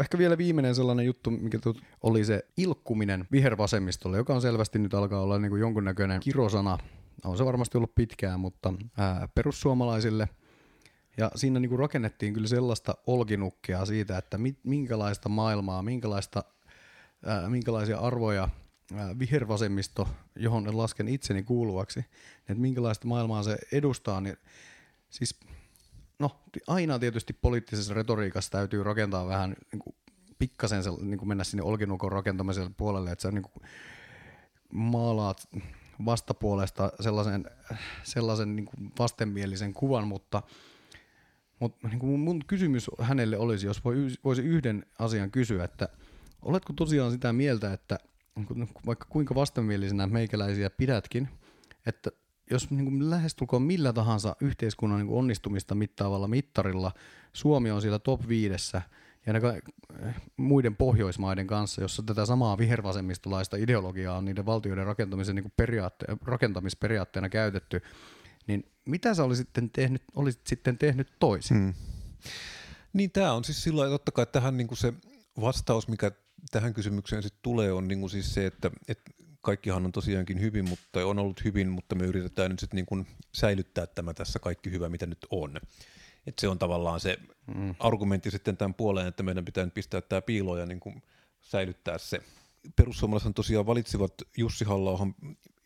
Ehkä 0.00 0.18
vielä 0.18 0.38
viimeinen 0.38 0.74
sellainen 0.74 1.06
juttu, 1.06 1.30
mikä 1.30 1.58
oli 2.02 2.24
se 2.24 2.46
ilkkuminen 2.56 3.26
vihervasemmistolle, 3.32 4.16
joka 4.16 4.34
on 4.34 4.42
selvästi 4.42 4.78
nyt 4.78 4.94
alkaa 4.94 5.20
olla 5.20 5.38
niin 5.38 5.50
kuin 5.50 5.60
jonkunnäköinen 5.60 6.20
kirosana. 6.20 6.78
On 7.24 7.36
se 7.36 7.44
varmasti 7.44 7.78
ollut 7.78 7.94
pitkään, 7.94 8.40
mutta 8.40 8.74
ää, 8.98 9.28
perussuomalaisille. 9.34 10.28
Ja 11.16 11.30
siinä 11.34 11.60
niin 11.60 11.68
kuin 11.68 11.78
rakennettiin 11.78 12.34
kyllä 12.34 12.48
sellaista 12.48 12.94
olkinukkea 13.06 13.84
siitä, 13.84 14.18
että 14.18 14.38
minkälaista 14.62 15.28
maailmaa, 15.28 15.82
minkälaista, 15.82 16.44
ää, 17.26 17.50
minkälaisia 17.50 17.98
arvoja 17.98 18.48
vihervasemmisto, 19.18 20.08
johon 20.36 20.78
lasken 20.78 21.08
itseni 21.08 21.42
kuuluvaksi, 21.42 22.00
että 22.38 22.54
minkälaista 22.54 23.08
maailmaa 23.08 23.42
se 23.42 23.58
edustaa, 23.72 24.20
niin 24.20 24.36
siis 25.10 25.40
no 26.20 26.40
aina 26.66 26.98
tietysti 26.98 27.32
poliittisessa 27.32 27.94
retoriikassa 27.94 28.50
täytyy 28.50 28.82
rakentaa 28.82 29.26
vähän 29.26 29.56
niin 29.72 29.80
kuin, 29.80 29.96
pikkasen 30.38 30.82
niin 31.00 31.18
kuin 31.18 31.28
mennä 31.28 31.44
sinne 31.44 31.62
olkinukon 31.62 32.12
rakentamiselle 32.12 32.70
puolelle, 32.76 33.10
että 33.10 33.22
sä 33.22 33.30
niin 33.30 33.42
kuin, 33.42 33.68
maalaat 34.72 35.48
vastapuolesta 36.04 36.92
sellaisen, 37.00 37.44
sellaisen 38.02 38.56
niin 38.56 38.66
kuin 38.66 38.92
vastenmielisen 38.98 39.74
kuvan, 39.74 40.08
mutta, 40.08 40.42
mutta 41.60 41.88
niin 41.88 41.98
kuin 41.98 42.20
mun 42.20 42.42
kysymys 42.46 42.90
hänelle 43.00 43.38
olisi, 43.38 43.66
jos 43.66 43.84
voisi 44.24 44.42
yhden 44.42 44.86
asian 44.98 45.30
kysyä, 45.30 45.64
että 45.64 45.88
oletko 46.42 46.72
tosiaan 46.72 47.12
sitä 47.12 47.32
mieltä, 47.32 47.72
että 47.72 47.98
vaikka 48.86 49.06
kuinka 49.08 49.34
vastenmielisenä 49.34 50.06
meikäläisiä 50.06 50.70
pidätkin, 50.70 51.28
että 51.86 52.10
jos 52.50 52.70
niin 52.70 52.84
kuin 52.84 53.10
lähestulkoon 53.10 53.62
millä 53.62 53.92
tahansa 53.92 54.36
yhteiskunnan 54.40 54.98
niin 54.98 55.06
kuin 55.06 55.18
onnistumista 55.18 55.74
mittaavalla 55.74 56.28
mittarilla 56.28 56.92
Suomi 57.32 57.70
on 57.70 57.82
siellä 57.82 57.98
top 57.98 58.28
viidessä 58.28 58.82
ja 59.26 59.32
ne 59.32 59.40
muiden 60.36 60.76
Pohjoismaiden 60.76 61.46
kanssa, 61.46 61.80
jossa 61.80 62.02
tätä 62.02 62.26
samaa 62.26 62.58
vihervasemmistolaista 62.58 63.56
ideologiaa 63.56 64.16
on 64.16 64.24
niiden 64.24 64.46
valtioiden 64.46 64.86
rakentamisen 64.86 65.36
niin 65.36 65.44
kuin 65.44 65.52
periaatte- 65.62 66.16
rakentamisperiaatteena 66.24 67.28
käytetty, 67.28 67.82
niin 68.46 68.72
mitä 68.84 69.14
sä 69.14 69.24
olisit 69.24 69.46
sitten 69.46 69.70
tehnyt, 69.70 70.02
olisit 70.16 70.46
sitten 70.46 70.78
tehnyt 70.78 71.08
toisin? 71.18 71.56
Hmm. 71.56 71.74
Niin 72.92 73.10
tämä 73.10 73.32
on 73.32 73.44
siis 73.44 73.62
sillä 73.62 73.88
totta 73.88 74.12
kai 74.12 74.26
tähän 74.26 74.56
niin 74.56 74.68
kuin 74.68 74.78
se 74.78 74.92
vastaus, 75.40 75.88
mikä 75.88 76.12
tähän 76.50 76.74
kysymykseen 76.74 77.22
sitten 77.22 77.42
tulee, 77.42 77.72
on 77.72 77.88
niin 77.88 78.00
kuin 78.00 78.10
siis 78.10 78.34
se, 78.34 78.46
että, 78.46 78.70
että 78.88 79.10
kaikkihan 79.40 79.84
on 79.84 79.92
tosiaankin 79.92 80.40
hyvin, 80.40 80.68
mutta 80.68 81.06
on 81.06 81.18
ollut 81.18 81.44
hyvin, 81.44 81.68
mutta 81.68 81.94
me 81.94 82.04
yritetään 82.04 82.50
nyt 82.50 82.60
sitten 82.60 82.76
niin 82.76 82.86
kuin 82.86 83.06
säilyttää 83.32 83.86
tämä 83.86 84.14
tässä 84.14 84.38
kaikki 84.38 84.70
hyvä, 84.70 84.88
mitä 84.88 85.06
nyt 85.06 85.26
on. 85.30 85.60
Et 86.26 86.38
se 86.38 86.48
on 86.48 86.58
tavallaan 86.58 87.00
se 87.00 87.18
mm. 87.54 87.74
argumentti 87.78 88.30
sitten 88.30 88.56
tämän 88.56 88.74
puoleen, 88.74 89.06
että 89.06 89.22
meidän 89.22 89.44
pitää 89.44 89.64
nyt 89.64 89.74
pistää 89.74 90.00
tämä 90.00 90.22
piiloon 90.22 90.60
ja 90.60 90.66
niin 90.66 90.80
kuin 90.80 91.02
säilyttää 91.40 91.98
se. 91.98 92.20
Perussuomalaiset 92.76 93.34
tosiaan 93.34 93.66
valitsivat 93.66 94.12
Jussi 94.36 94.64
halla 94.64 95.06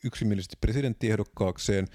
yksimielisesti 0.05 0.57
presidenttiehdokkaakseen, 0.61 1.89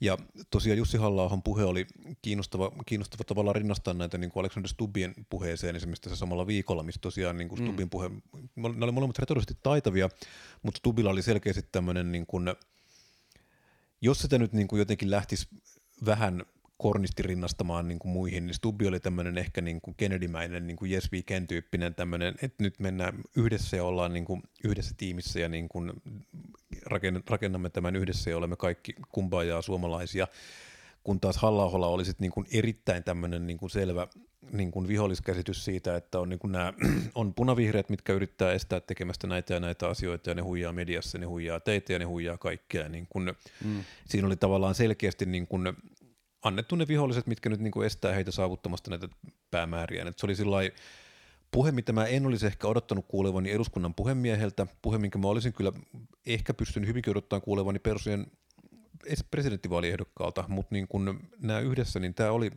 ja 0.00 0.18
tosiaan 0.50 0.78
Jussi 0.78 0.98
halla 0.98 1.38
puhe 1.44 1.64
oli 1.64 1.86
kiinnostava, 2.22 2.72
kiinnostava 2.86 3.24
tavallaan 3.24 3.56
rinnastaa 3.56 3.94
näitä 3.94 4.18
niin 4.18 4.30
kuin 4.30 4.40
Alexander 4.40 4.68
Stubbien 4.68 5.14
puheeseen 5.30 5.76
esimerkiksi 5.76 6.02
tässä 6.02 6.16
samalla 6.16 6.46
viikolla, 6.46 6.82
missä 6.82 7.00
tosiaan 7.00 7.36
niin 7.36 7.48
kuin 7.48 7.60
mm. 7.60 7.66
Stubbin 7.66 7.90
puhe, 7.90 8.10
ne 8.56 8.84
oli 8.84 8.92
molemmat 8.92 9.18
retorisesti 9.18 9.56
taitavia, 9.62 10.08
mutta 10.62 10.78
Stubbilla 10.78 11.10
oli 11.10 11.22
selkeästi 11.22 11.68
tämmöinen, 11.72 12.12
niin 12.12 12.26
kuin, 12.26 12.54
jos 14.00 14.18
sitä 14.18 14.38
nyt 14.38 14.52
niin 14.52 14.68
kuin 14.68 14.78
jotenkin 14.78 15.10
lähtisi 15.10 15.48
vähän 16.06 16.44
kornisti 16.78 17.22
rinnastamaan 17.22 17.88
niin 17.88 17.98
kuin 17.98 18.12
muihin, 18.12 18.46
niin 18.46 18.54
Stubbi 18.54 18.86
oli 18.86 19.00
tämmöinen 19.00 19.38
ehkä 19.38 19.60
niin 19.60 19.80
kuin 19.80 19.94
Kennedy-mäinen 19.96 20.66
niin 20.66 20.76
kuin 20.76 20.90
Yes 20.90 21.12
We 21.12 21.22
Can-tyyppinen 21.22 21.94
tämmöinen, 21.94 22.34
että 22.42 22.62
nyt 22.62 22.78
mennään 22.78 23.20
yhdessä 23.36 23.76
ja 23.76 23.84
ollaan 23.84 24.12
niin 24.12 24.24
kuin 24.24 24.42
yhdessä 24.64 24.94
tiimissä 24.96 25.40
ja 25.40 25.48
niin 25.48 25.68
kuin 25.68 25.92
rakennamme 27.30 27.70
tämän 27.70 27.96
yhdessä 27.96 28.30
ja 28.30 28.36
olemme 28.36 28.56
kaikki 28.56 28.94
kumpaajaa 29.12 29.62
suomalaisia, 29.62 30.26
kun 31.04 31.20
taas 31.20 31.36
halla 31.36 31.86
oli 31.86 32.04
sit 32.04 32.20
niin 32.20 32.32
kuin 32.32 32.46
erittäin 32.52 33.04
tämmöinen 33.04 33.46
niin 33.46 33.58
kuin 33.58 33.70
selvä 33.70 34.06
niin 34.52 34.70
kuin 34.70 34.88
viholliskäsitys 34.88 35.64
siitä, 35.64 35.96
että 35.96 36.20
on, 36.20 36.28
niin 36.28 36.38
kuin 36.38 36.52
nämä, 36.52 36.72
on 37.14 37.34
punavihreät, 37.34 37.88
mitkä 37.88 38.12
yrittää 38.12 38.52
estää 38.52 38.80
tekemästä 38.80 39.26
näitä 39.26 39.54
ja 39.54 39.60
näitä 39.60 39.88
asioita, 39.88 40.30
ja 40.30 40.34
ne 40.34 40.42
huijaa 40.42 40.72
mediassa, 40.72 41.18
ne 41.18 41.26
huijaa 41.26 41.60
teitä 41.60 41.92
ja 41.92 41.98
ne 41.98 42.04
huijaa 42.04 42.38
kaikkea. 42.38 42.88
Niin 42.88 43.06
kuin, 43.10 43.32
mm. 43.64 43.84
Siinä 44.06 44.26
oli 44.26 44.36
tavallaan 44.36 44.74
selkeästi 44.74 45.26
niin 45.26 45.46
kuin 45.46 45.72
annettu 46.42 46.76
ne 46.76 46.88
viholliset, 46.88 47.26
mitkä 47.26 47.48
nyt 47.48 47.60
niin 47.60 47.70
kuin 47.70 47.86
estää 47.86 48.14
heitä 48.14 48.30
saavuttamasta 48.30 48.90
näitä 48.90 49.08
päämääriä. 49.50 50.04
Et 50.08 50.18
se 50.18 50.26
oli 50.26 50.34
sillai, 50.34 50.72
puhe, 51.50 51.72
mitä 51.72 51.92
mä 51.92 52.04
en 52.04 52.26
olisi 52.26 52.46
ehkä 52.46 52.68
odottanut 52.68 53.06
kuulevani 53.08 53.50
eduskunnan 53.50 53.94
puhemieheltä, 53.94 54.66
puhe, 54.82 54.98
minkä 54.98 55.18
mä 55.18 55.28
olisin 55.28 55.52
kyllä 55.52 55.72
ehkä 56.26 56.54
pystynyt 56.54 56.88
hyvinkin 56.88 57.10
odottamaan 57.10 57.42
kuulevani 57.42 57.78
perusien 57.78 58.26
presidenttivaaliehdokkaalta, 59.30 60.44
mutta 60.48 60.74
niin 60.74 60.88
kun 60.88 61.20
nämä 61.38 61.60
yhdessä, 61.60 62.00
niin 62.00 62.14
tämä 62.14 62.30
oli 62.30 62.50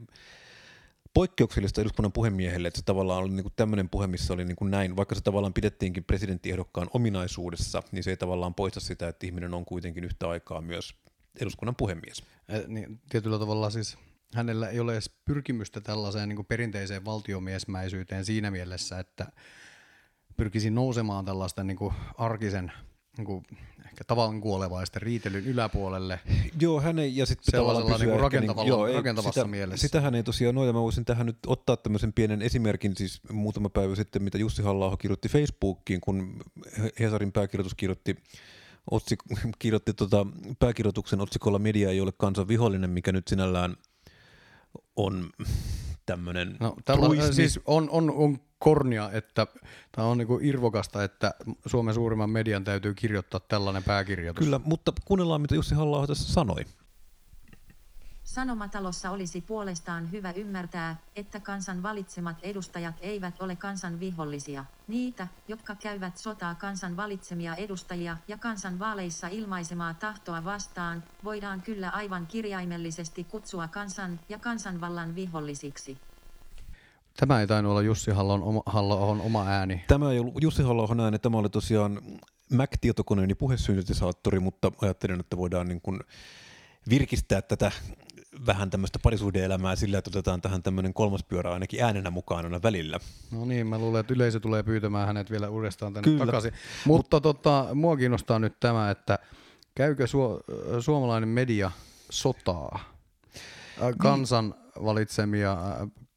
poikkeuksellista 1.14 1.82
eduskunnan 1.82 2.12
puhemiehelle, 2.12 2.68
että 2.68 2.80
se 2.80 2.86
tavallaan 2.86 3.24
oli 3.24 3.30
niin 3.30 3.54
tämmöinen 3.56 3.90
puhe, 3.90 4.08
missä 4.08 4.34
oli 4.34 4.46
niin 4.46 4.56
kuin 4.56 4.72
näin, 4.72 4.96
vaikka 4.96 5.16
se 5.16 5.22
tavallaan 5.22 5.54
pidettiinkin 5.54 6.04
presidenttiehdokkaan 6.04 6.88
ominaisuudessa, 6.94 7.84
niin 7.92 8.04
se 8.04 8.10
ei 8.10 8.18
tavallaan 8.18 8.56
poista 8.56 8.80
sitä, 8.80 9.08
että 9.08 9.26
ihminen 9.26 9.54
on 9.54 9.66
kuitenkin 9.66 10.04
yhtä 10.04 10.30
aikaa 10.30 10.62
myös 10.62 10.96
eduskunnan 11.42 11.76
puhemies. 11.76 12.24
Eh, 12.50 12.68
niin, 12.68 13.02
tietyllä 13.10 13.40
tavalla 13.40 13.70
siis 13.70 13.98
hänellä 14.36 14.70
ei 14.70 14.80
ole 14.80 14.94
edes 14.94 15.12
pyrkimystä 15.26 15.82
tällaiseen 15.82 16.30
niin 16.30 16.36
kuin 16.36 16.46
perinteiseen 16.46 17.06
valtiomiesmäisyyteen 17.06 18.26
siinä 18.26 18.52
mielessä, 18.52 19.00
että 19.00 19.32
pyrkisi 20.38 20.70
nousemaan 20.70 21.26
tällaisten 21.26 21.68
niin 21.68 21.78
kuin 21.78 21.94
arkisen 22.18 22.72
niin 23.18 23.44
ehkä 23.86 24.04
tavan 24.08 24.42
kuolevaisten 24.42 25.02
riitelyn 25.02 25.46
yläpuolelle. 25.46 26.20
Joo, 26.60 26.82
hän 26.82 27.00
ei, 27.00 27.18
ja 27.18 27.26
sitten 27.26 27.52
Sellaisella 27.52 27.92
kysyä 27.92 28.06
niin 28.06 28.14
ehkä 28.14 28.22
rakentavalla, 28.22 28.70
joo, 28.70 28.88
ei, 28.88 28.96
rakentavassa 28.96 29.42
sitä, 29.42 29.48
mielessä. 29.48 29.88
Sitähän 29.88 30.16
ei 30.16 30.24
tosiaan 30.24 30.58
ole, 30.58 30.68
ja 30.68 30.74
mä 30.74 30.82
voisin 30.82 31.06
tähän 31.06 31.26
nyt 31.26 31.38
ottaa 31.48 31.78
tämmöisen 31.78 32.14
pienen 32.14 32.42
esimerkin, 32.42 32.98
siis 32.98 33.22
muutama 33.32 33.70
päivä 33.70 33.96
sitten, 33.96 34.24
mitä 34.24 34.38
Jussi 34.38 34.62
halla 34.62 34.98
kirjoitti 34.98 35.30
Facebookiin, 35.30 36.02
kun 36.02 36.40
Hesarin 37.00 37.32
pääkirjoitus 37.32 37.76
kirjoitti 37.76 38.16
otsik, 38.92 39.20
kirjoitti 39.60 39.94
tota, 39.94 40.26
pääkirjoituksen 40.60 41.22
otsikolla 41.22 41.60
Media 41.60 41.90
ei 41.90 42.02
ole 42.02 42.12
kansan 42.18 42.48
vihollinen, 42.48 42.90
mikä 42.90 43.12
nyt 43.12 43.28
sinällään 43.28 43.76
on 45.06 45.30
tämmöinen 46.06 46.58
No, 46.60 46.76
tällä, 46.86 47.06
truismi. 47.06 47.34
siis 47.34 47.60
on, 47.66 47.90
on, 47.90 48.12
on 48.12 48.38
kornia, 48.60 49.10
että 49.14 49.48
tämä 49.92 50.08
on 50.08 50.18
niinku 50.18 50.40
irvokasta, 50.42 51.04
että 51.04 51.34
Suomen 51.66 51.94
suurimman 51.94 52.30
median 52.30 52.64
täytyy 52.64 52.94
kirjoittaa 52.94 53.40
tällainen 53.40 53.84
pääkirjoitus. 53.84 54.44
Kyllä, 54.46 54.60
mutta 54.64 54.94
kuunnellaan, 55.06 55.42
mitä 55.42 55.56
Jussi 55.56 55.76
halla 55.76 56.08
tässä 56.08 56.34
sanoi. 56.34 56.66
Sanomatalossa 58.40 59.12
olisi 59.12 59.42
puolestaan 59.42 60.12
hyvä 60.12 60.32
ymmärtää, 60.32 60.96
että 61.16 61.40
kansan 61.40 61.84
valitsemat 61.84 62.38
edustajat 62.42 62.96
eivät 63.02 63.42
ole 63.42 63.56
kansan 63.56 64.00
vihollisia. 64.00 64.66
Niitä, 64.88 65.28
jotka 65.48 65.76
käyvät 65.76 66.18
sotaa 66.18 66.56
kansan 66.56 66.98
valitsemia 66.98 67.56
edustajia 67.56 68.18
ja 68.28 68.38
kansan 68.38 68.80
vaaleissa 68.80 69.28
ilmaisemaa 69.28 69.94
tahtoa 69.94 70.46
vastaan, 70.46 71.04
voidaan 71.24 71.62
kyllä 71.62 71.90
aivan 71.90 72.28
kirjaimellisesti 72.28 73.24
kutsua 73.24 73.68
kansan 73.68 74.20
ja 74.30 74.40
kansanvallan 74.40 75.16
vihollisiksi. 75.16 75.98
Tämä 77.18 77.40
ei 77.42 77.48
tainnut 77.48 77.72
olla 77.72 77.82
Jussi 77.82 78.12
Hallon 78.12 78.44
oma, 78.44 78.64
Hallon 78.66 79.22
oma 79.22 79.48
ääni. 79.48 79.84
Tämä 79.88 80.12
ei 80.12 80.20
ollut 80.20 80.42
Jussi 80.42 80.64
halla 80.64 81.04
ääni, 81.04 81.20
tämä 81.20 81.38
oli 81.38 81.50
tosiaan 81.50 82.02
Mac-tietokoneeni 82.54 83.36
puhesyntetisaattori, 83.36 84.40
mutta 84.40 84.72
ajattelin, 84.82 85.20
että 85.20 85.38
voidaan 85.38 85.68
niin 85.68 85.82
kuin 85.82 86.00
virkistää 86.90 87.42
tätä 87.42 87.72
vähän 88.46 88.70
tämmöistä 88.70 89.00
parisuhde-elämää 89.04 89.76
sillä, 89.76 89.98
että 89.98 90.10
otetaan 90.10 90.42
tähän 90.42 90.64
tämmöinen 90.64 90.94
kolmas 90.94 91.24
pyörä 91.24 91.54
ainakin 91.54 91.84
äänenä 91.84 92.10
mukaan 92.10 92.46
aina 92.46 92.62
välillä. 92.62 93.00
No 93.32 93.46
niin, 93.46 93.68
mä 93.68 93.78
luulen, 93.78 94.00
että 94.00 94.14
yleisö 94.14 94.40
tulee 94.40 94.64
pyytämään 94.64 95.08
hänet 95.08 95.32
vielä 95.32 95.50
uudestaan 95.50 95.94
tänne 95.94 96.12
Kyllä. 96.12 96.26
takaisin. 96.26 96.54
Mutta 96.86 97.22
tota, 97.22 97.68
mua 97.74 97.98
kiinnostaa 97.98 98.40
nyt 98.40 98.60
tämä, 98.60 98.92
että 98.92 99.20
käykö 99.76 100.06
su- 100.06 100.82
suomalainen 100.82 101.30
media 101.30 101.72
sotaa 102.10 102.80
niin. 103.82 103.98
kansan 103.98 104.56
valitsemia 104.84 105.58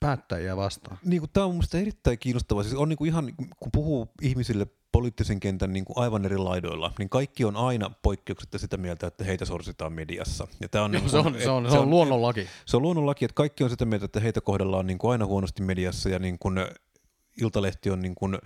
päättäjiä 0.00 0.56
vastaan? 0.56 0.98
Niin 1.04 1.22
tämä 1.32 1.46
on 1.46 1.52
mielestäni 1.52 1.82
erittäin 1.82 2.18
kiinnostavaa. 2.18 2.62
Siis 2.62 2.74
on 2.74 2.88
niin 2.88 2.96
kuin 2.96 3.08
ihan, 3.08 3.32
kun 3.60 3.72
puhuu 3.72 4.08
ihmisille 4.22 4.66
poliittisen 4.92 5.40
kentän 5.40 5.72
niin 5.72 5.84
kuin 5.84 5.98
aivan 5.98 6.24
eri 6.24 6.38
laidoilla, 6.38 6.92
niin 6.98 7.08
kaikki 7.08 7.44
on 7.44 7.56
aina 7.56 7.90
poikkeuksetta 8.02 8.58
sitä 8.58 8.76
mieltä, 8.76 9.06
että 9.06 9.24
heitä 9.24 9.44
sorsitaan 9.44 9.92
mediassa. 9.92 10.48
Ja 10.60 10.68
tämä 10.68 10.84
on, 10.84 10.90
niin 10.92 11.10
Se 11.10 11.18
on, 11.18 11.36
se 11.42 11.50
on, 11.50 11.70
se 11.70 11.78
on 11.78 11.90
luonnonlaki. 11.90 12.46
Se 12.66 12.76
on 12.76 12.82
luonnonlaki, 12.82 13.24
että 13.24 13.34
kaikki 13.34 13.64
on 13.64 13.70
sitä 13.70 13.84
mieltä, 13.84 14.04
että 14.04 14.20
heitä 14.20 14.40
kohdellaan 14.40 14.86
niin 14.86 14.98
kuin 14.98 15.12
aina 15.12 15.26
huonosti 15.26 15.62
mediassa 15.62 16.08
ja 16.08 16.18
niin 16.18 16.38
kuin 16.38 16.58
Iltalehti 17.40 17.90
on 17.90 18.02
niin 18.02 18.14
kuin 18.14 18.38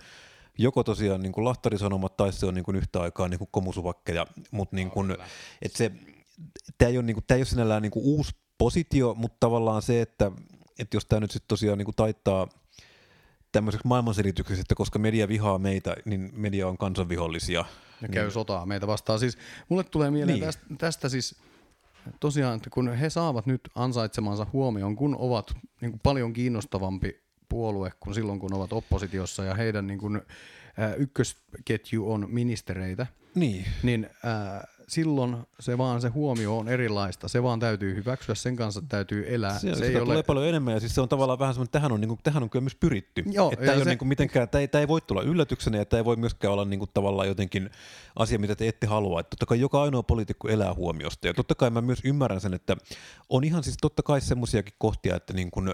joko 0.57 0.83
tosiaan 0.83 1.21
niin 1.21 1.31
kuin 1.31 1.45
lahtarisanomat 1.45 2.17
tai 2.17 2.33
se 2.33 2.45
on 2.45 2.53
niin 2.53 2.65
kuin 2.65 2.77
yhtä 2.77 3.01
aikaa 3.01 3.27
niin 3.27 3.37
kuin 3.37 3.49
komusuvakkeja, 3.51 4.27
mutta 4.51 4.75
niin 4.75 4.89
kuin, 4.89 5.17
että 5.61 5.77
se, 5.77 5.91
tämä 6.77 6.89
ei 6.89 6.97
ole, 6.97 7.05
niin 7.05 7.15
kuin, 7.15 7.23
tämä 7.27 7.35
ei 7.35 7.39
ole 7.39 7.45
sinällään 7.45 7.81
niin 7.81 7.91
kuin 7.91 8.05
uusi 8.05 8.31
positio, 8.57 9.13
mutta 9.13 9.37
tavallaan 9.39 9.81
se, 9.81 10.01
että, 10.01 10.31
että 10.79 10.97
jos 10.97 11.05
tämä 11.05 11.19
nyt 11.19 11.31
sitten 11.31 11.47
tosiaan 11.47 11.77
niin 11.77 11.85
kuin 11.85 11.95
taittaa 11.95 12.47
tämmöiseksi 13.57 13.87
maailmanselitykseksi, 13.87 14.61
että 14.61 14.75
koska 14.75 14.99
media 14.99 15.27
vihaa 15.27 15.59
meitä, 15.59 15.95
niin 16.05 16.29
media 16.33 16.67
on 16.67 16.77
kansanvihollisia. 16.77 17.65
Ja 18.01 18.07
käy 18.07 18.31
sotaa 18.31 18.65
meitä 18.65 18.87
vastaan. 18.87 19.19
Siis 19.19 19.37
mulle 19.69 19.83
tulee 19.83 20.11
mieleen 20.11 20.39
Niin. 20.39 20.45
tästä, 20.45 20.65
tästä 20.77 21.09
siis 21.09 21.35
tosiaan, 22.19 22.55
että 22.57 22.69
kun 22.69 22.93
he 22.93 23.09
saavat 23.09 23.45
nyt 23.45 23.61
ansaitsemansa 23.75 24.47
huomioon, 24.53 24.95
kun 24.95 25.15
ovat 25.19 25.53
niin 25.81 25.91
kuin 25.91 25.99
paljon 26.03 26.33
kiinnostavampi 26.33 27.21
puolue 27.49 27.91
kuin 27.99 28.13
silloin, 28.13 28.39
kun 28.39 28.53
ovat 28.53 28.73
oppositiossa 28.73 29.43
ja 29.43 29.53
heidän 29.53 29.87
niin 29.87 29.99
kuin, 29.99 30.15
ä, 30.79 30.93
ykkösketju 30.93 32.11
on 32.11 32.25
ministereitä, 32.29 33.07
Niin, 33.35 33.65
niin 33.83 34.09
ää, 34.23 34.67
silloin 34.87 35.37
se 35.59 35.77
vaan 35.77 36.01
se 36.01 36.07
huomio 36.07 36.57
on 36.57 36.67
erilaista. 36.67 37.27
Se 37.27 37.43
vaan 37.43 37.59
täytyy 37.59 37.95
hyväksyä, 37.95 38.35
sen 38.35 38.55
kanssa 38.55 38.81
täytyy 38.89 39.25
elää. 39.27 39.59
Se, 39.59 39.75
se 39.75 39.85
ei 39.85 39.99
tulee 39.99 40.17
ole, 40.17 40.23
paljon 40.23 40.47
enemmän 40.47 40.73
ja 40.73 40.79
siis 40.79 40.95
se 40.95 41.01
on 41.01 41.09
tavallaan 41.09 41.39
vähän 41.39 41.53
semmoinen, 41.53 41.71
tähän 41.71 41.91
on, 41.91 42.01
niin 42.01 42.09
kuin, 42.09 42.19
tähän 42.23 42.43
on 42.43 42.49
kyllä 42.49 42.63
myös 42.63 42.75
pyritty. 42.75 43.23
Joo, 43.31 43.51
että 43.51 43.73
ei, 43.73 43.79
se- 43.79 43.85
niin 43.85 43.97
kuin 43.97 44.09
mitenkään, 44.09 44.49
tämä, 44.49 44.59
ei, 44.59 44.67
tämä 44.67 44.79
ei 44.79 44.87
voi 44.87 45.01
tulla 45.01 45.21
yllätyksenä 45.21 45.77
ja 45.77 45.85
tämä 45.85 45.99
ei 45.99 46.05
voi 46.05 46.15
myöskään 46.15 46.53
olla 46.53 46.65
niin 46.65 46.79
kuin, 46.79 46.89
tavallaan 46.93 47.27
jotenkin 47.27 47.69
asia, 48.15 48.39
mitä 48.39 48.55
te 48.55 48.67
ette 48.67 48.87
halua. 48.87 49.19
Että 49.19 49.29
totta 49.29 49.45
kai 49.45 49.59
joka 49.59 49.83
ainoa 49.83 50.03
poliitikko 50.03 50.47
elää 50.47 50.73
huomiosta 50.73 51.27
ja 51.27 51.33
totta 51.33 51.55
kai 51.55 51.69
mä 51.69 51.81
myös 51.81 51.99
ymmärrän 52.03 52.41
sen, 52.41 52.53
että 52.53 52.77
on 53.29 53.43
ihan 53.43 53.63
siis 53.63 53.77
totta 53.81 54.03
kai 54.03 54.21
semmoisiakin 54.21 54.73
kohtia, 54.77 55.15
että 55.15 55.33
niin 55.33 55.51
kuin 55.51 55.73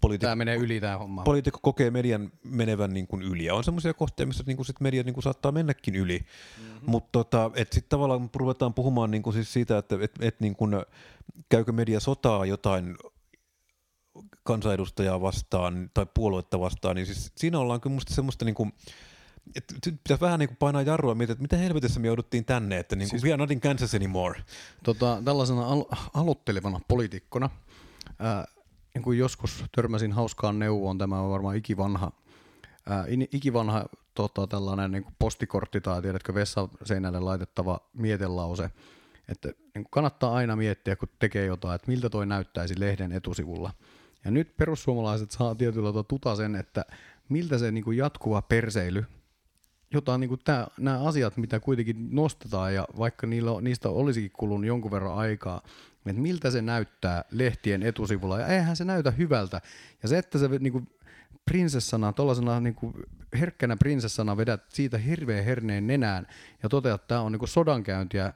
poliitikko, 0.00 0.26
tämä 0.26 0.36
menee 0.36 0.56
yli 0.56 0.80
tämä 0.80 0.98
homma. 0.98 1.22
poliitikko 1.22 1.60
kokee 1.62 1.90
median 1.90 2.32
menevän 2.44 2.92
niin 2.92 3.06
kuin 3.06 3.22
yli. 3.22 3.44
Ja 3.44 3.54
on 3.54 3.64
semmoisia 3.64 3.94
kohtia, 3.94 4.26
missä 4.26 4.44
niin 4.46 4.56
kuin 4.56 4.66
sit 4.66 4.80
media 4.80 5.02
niin 5.02 5.14
kuin 5.14 5.24
saattaa 5.24 5.52
mennäkin 5.52 5.96
yli. 5.96 6.18
Mm-hmm. 6.18 6.90
Mutta 6.90 7.08
tota, 7.12 7.50
sitten 7.56 7.88
tavallaan 7.88 8.30
ruvetaan 8.36 8.74
puhumaan 8.74 9.10
niin 9.10 9.22
kuin 9.22 9.34
siis 9.34 9.52
siitä, 9.52 9.78
että 9.78 9.98
et, 10.00 10.12
et 10.20 10.40
niin 10.40 10.56
kuin, 10.56 10.72
käykö 11.48 11.72
media 11.72 12.00
sotaa 12.00 12.46
jotain 12.46 12.96
kansanedustajaa 14.42 15.20
vastaan 15.20 15.90
tai 15.94 16.06
puoluetta 16.14 16.60
vastaan, 16.60 16.96
niin 16.96 17.06
siis 17.06 17.32
siinä 17.36 17.58
ollaan 17.58 17.80
kyllä 17.80 17.94
musta 17.94 18.14
semmoista 18.14 18.44
niin 18.44 18.54
kuin, 18.54 18.72
että 19.54 19.74
nyt 19.74 20.00
pitäisi 20.02 20.20
vähän 20.20 20.38
niin 20.38 20.48
kuin 20.48 20.56
painaa 20.56 20.82
jarrua 20.82 21.10
ja 21.10 21.14
miettiä, 21.14 21.32
että 21.32 21.42
mitä 21.42 21.56
helvetissä 21.56 22.00
me 22.00 22.06
jouduttiin 22.06 22.44
tänne, 22.44 22.78
että 22.78 22.96
niin 22.96 23.08
kuin, 23.08 23.20
siis... 23.20 23.24
we 23.24 23.32
are 23.32 23.42
not 23.42 23.50
in 23.50 23.60
Kansas 23.60 23.94
anymore. 23.94 24.42
Tota, 24.84 25.22
tällaisena 25.24 25.66
al- 25.66 25.84
aloittelevana 26.14 26.80
poliitikkona, 26.88 27.50
ää, 28.18 28.44
niin 28.94 29.02
kuin 29.02 29.18
joskus 29.18 29.64
törmäsin 29.76 30.12
hauskaan 30.12 30.58
neuvoon, 30.58 30.98
tämä 30.98 31.20
on 31.20 31.30
varmaan 31.30 31.56
ikivanha, 31.56 32.12
ää, 32.88 33.04
ikivanha 33.32 33.84
tota, 34.14 34.46
tällainen 34.46 34.90
niin 34.90 35.06
postikortti 35.18 35.80
tai 35.80 36.02
tiedätkö 36.02 36.34
vessaseinälle 36.34 37.20
laitettava 37.20 37.80
mietelause, 37.92 38.70
että 39.28 39.52
niin 39.74 39.86
kannattaa 39.90 40.34
aina 40.34 40.56
miettiä, 40.56 40.96
kun 40.96 41.08
tekee 41.18 41.46
jotain, 41.46 41.74
että 41.74 41.90
miltä 41.90 42.10
toi 42.10 42.26
näyttäisi 42.26 42.80
lehden 42.80 43.12
etusivulla. 43.12 43.70
Ja 44.24 44.30
nyt 44.30 44.56
perussuomalaiset 44.56 45.30
saa 45.30 45.54
tietyllä 45.54 46.02
tuta 46.08 46.36
sen, 46.36 46.54
että 46.54 46.84
miltä 47.28 47.58
se 47.58 47.70
niin 47.70 47.96
jatkuva 47.96 48.42
perseily 48.42 49.04
jotain 49.94 50.20
niin 50.20 50.28
kuin 50.28 50.40
tää, 50.44 50.66
nämä 50.78 51.02
asiat, 51.02 51.36
mitä 51.36 51.60
kuitenkin 51.60 52.08
nostetaan 52.10 52.74
ja 52.74 52.86
vaikka 52.98 53.26
niillä, 53.26 53.60
niistä 53.60 53.88
olisikin 53.88 54.30
kulunut 54.32 54.66
jonkun 54.66 54.90
verran 54.90 55.14
aikaa, 55.14 55.62
että 56.06 56.22
miltä 56.22 56.50
se 56.50 56.62
näyttää 56.62 57.24
lehtien 57.30 57.82
etusivulla 57.82 58.38
ja 58.38 58.46
eihän 58.46 58.76
se 58.76 58.84
näytä 58.84 59.10
hyvältä. 59.10 59.60
Ja 60.02 60.08
se, 60.08 60.18
että 60.18 60.38
se 60.38 60.48
niin 60.48 60.72
kuin 60.72 60.88
prinsessana, 61.44 62.12
tuollaisena 62.12 62.60
niin 62.60 62.74
kuin 62.74 62.94
herkkänä 63.40 63.76
prinsessana 63.76 64.36
vedät 64.36 64.64
siitä 64.68 64.98
hirveän 64.98 65.44
herneen 65.44 65.86
nenään 65.86 66.26
ja 66.62 66.68
toteat, 66.68 67.00
että 67.00 67.08
tämä 67.08 67.20
on 67.20 67.32
niin 67.32 67.38
kuin 67.38 67.48
sodankäyntiä 67.48 68.32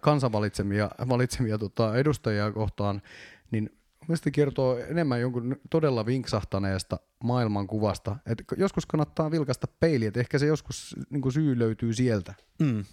kansanvalitsemia 0.00 0.90
valitsemia 1.08 1.58
tota, 1.58 1.96
edustajia 1.96 2.52
kohtaan, 2.52 3.02
niin 3.50 3.70
Mielestäni 4.08 4.32
kertoo 4.32 4.78
enemmän 4.78 5.20
jonkun 5.20 5.56
todella 5.70 6.06
vinksahtaneesta 6.06 6.98
maailmankuvasta. 7.24 8.16
Et 8.26 8.44
joskus 8.56 8.86
kannattaa 8.86 9.30
vilkaista 9.30 9.66
peiliä, 9.80 10.08
että 10.08 10.20
ehkä 10.20 10.38
se 10.38 10.46
joskus 10.46 10.96
niin 11.10 11.32
syy 11.32 11.58
löytyy 11.58 11.94
sieltä. 11.94 12.34
Mm. 12.58 12.84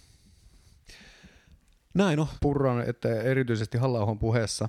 Näin 1.94 2.20
on. 2.20 2.26
Purran, 2.40 2.88
että 2.88 3.22
erityisesti 3.22 3.78
halla 3.78 4.16
puheessa 4.16 4.68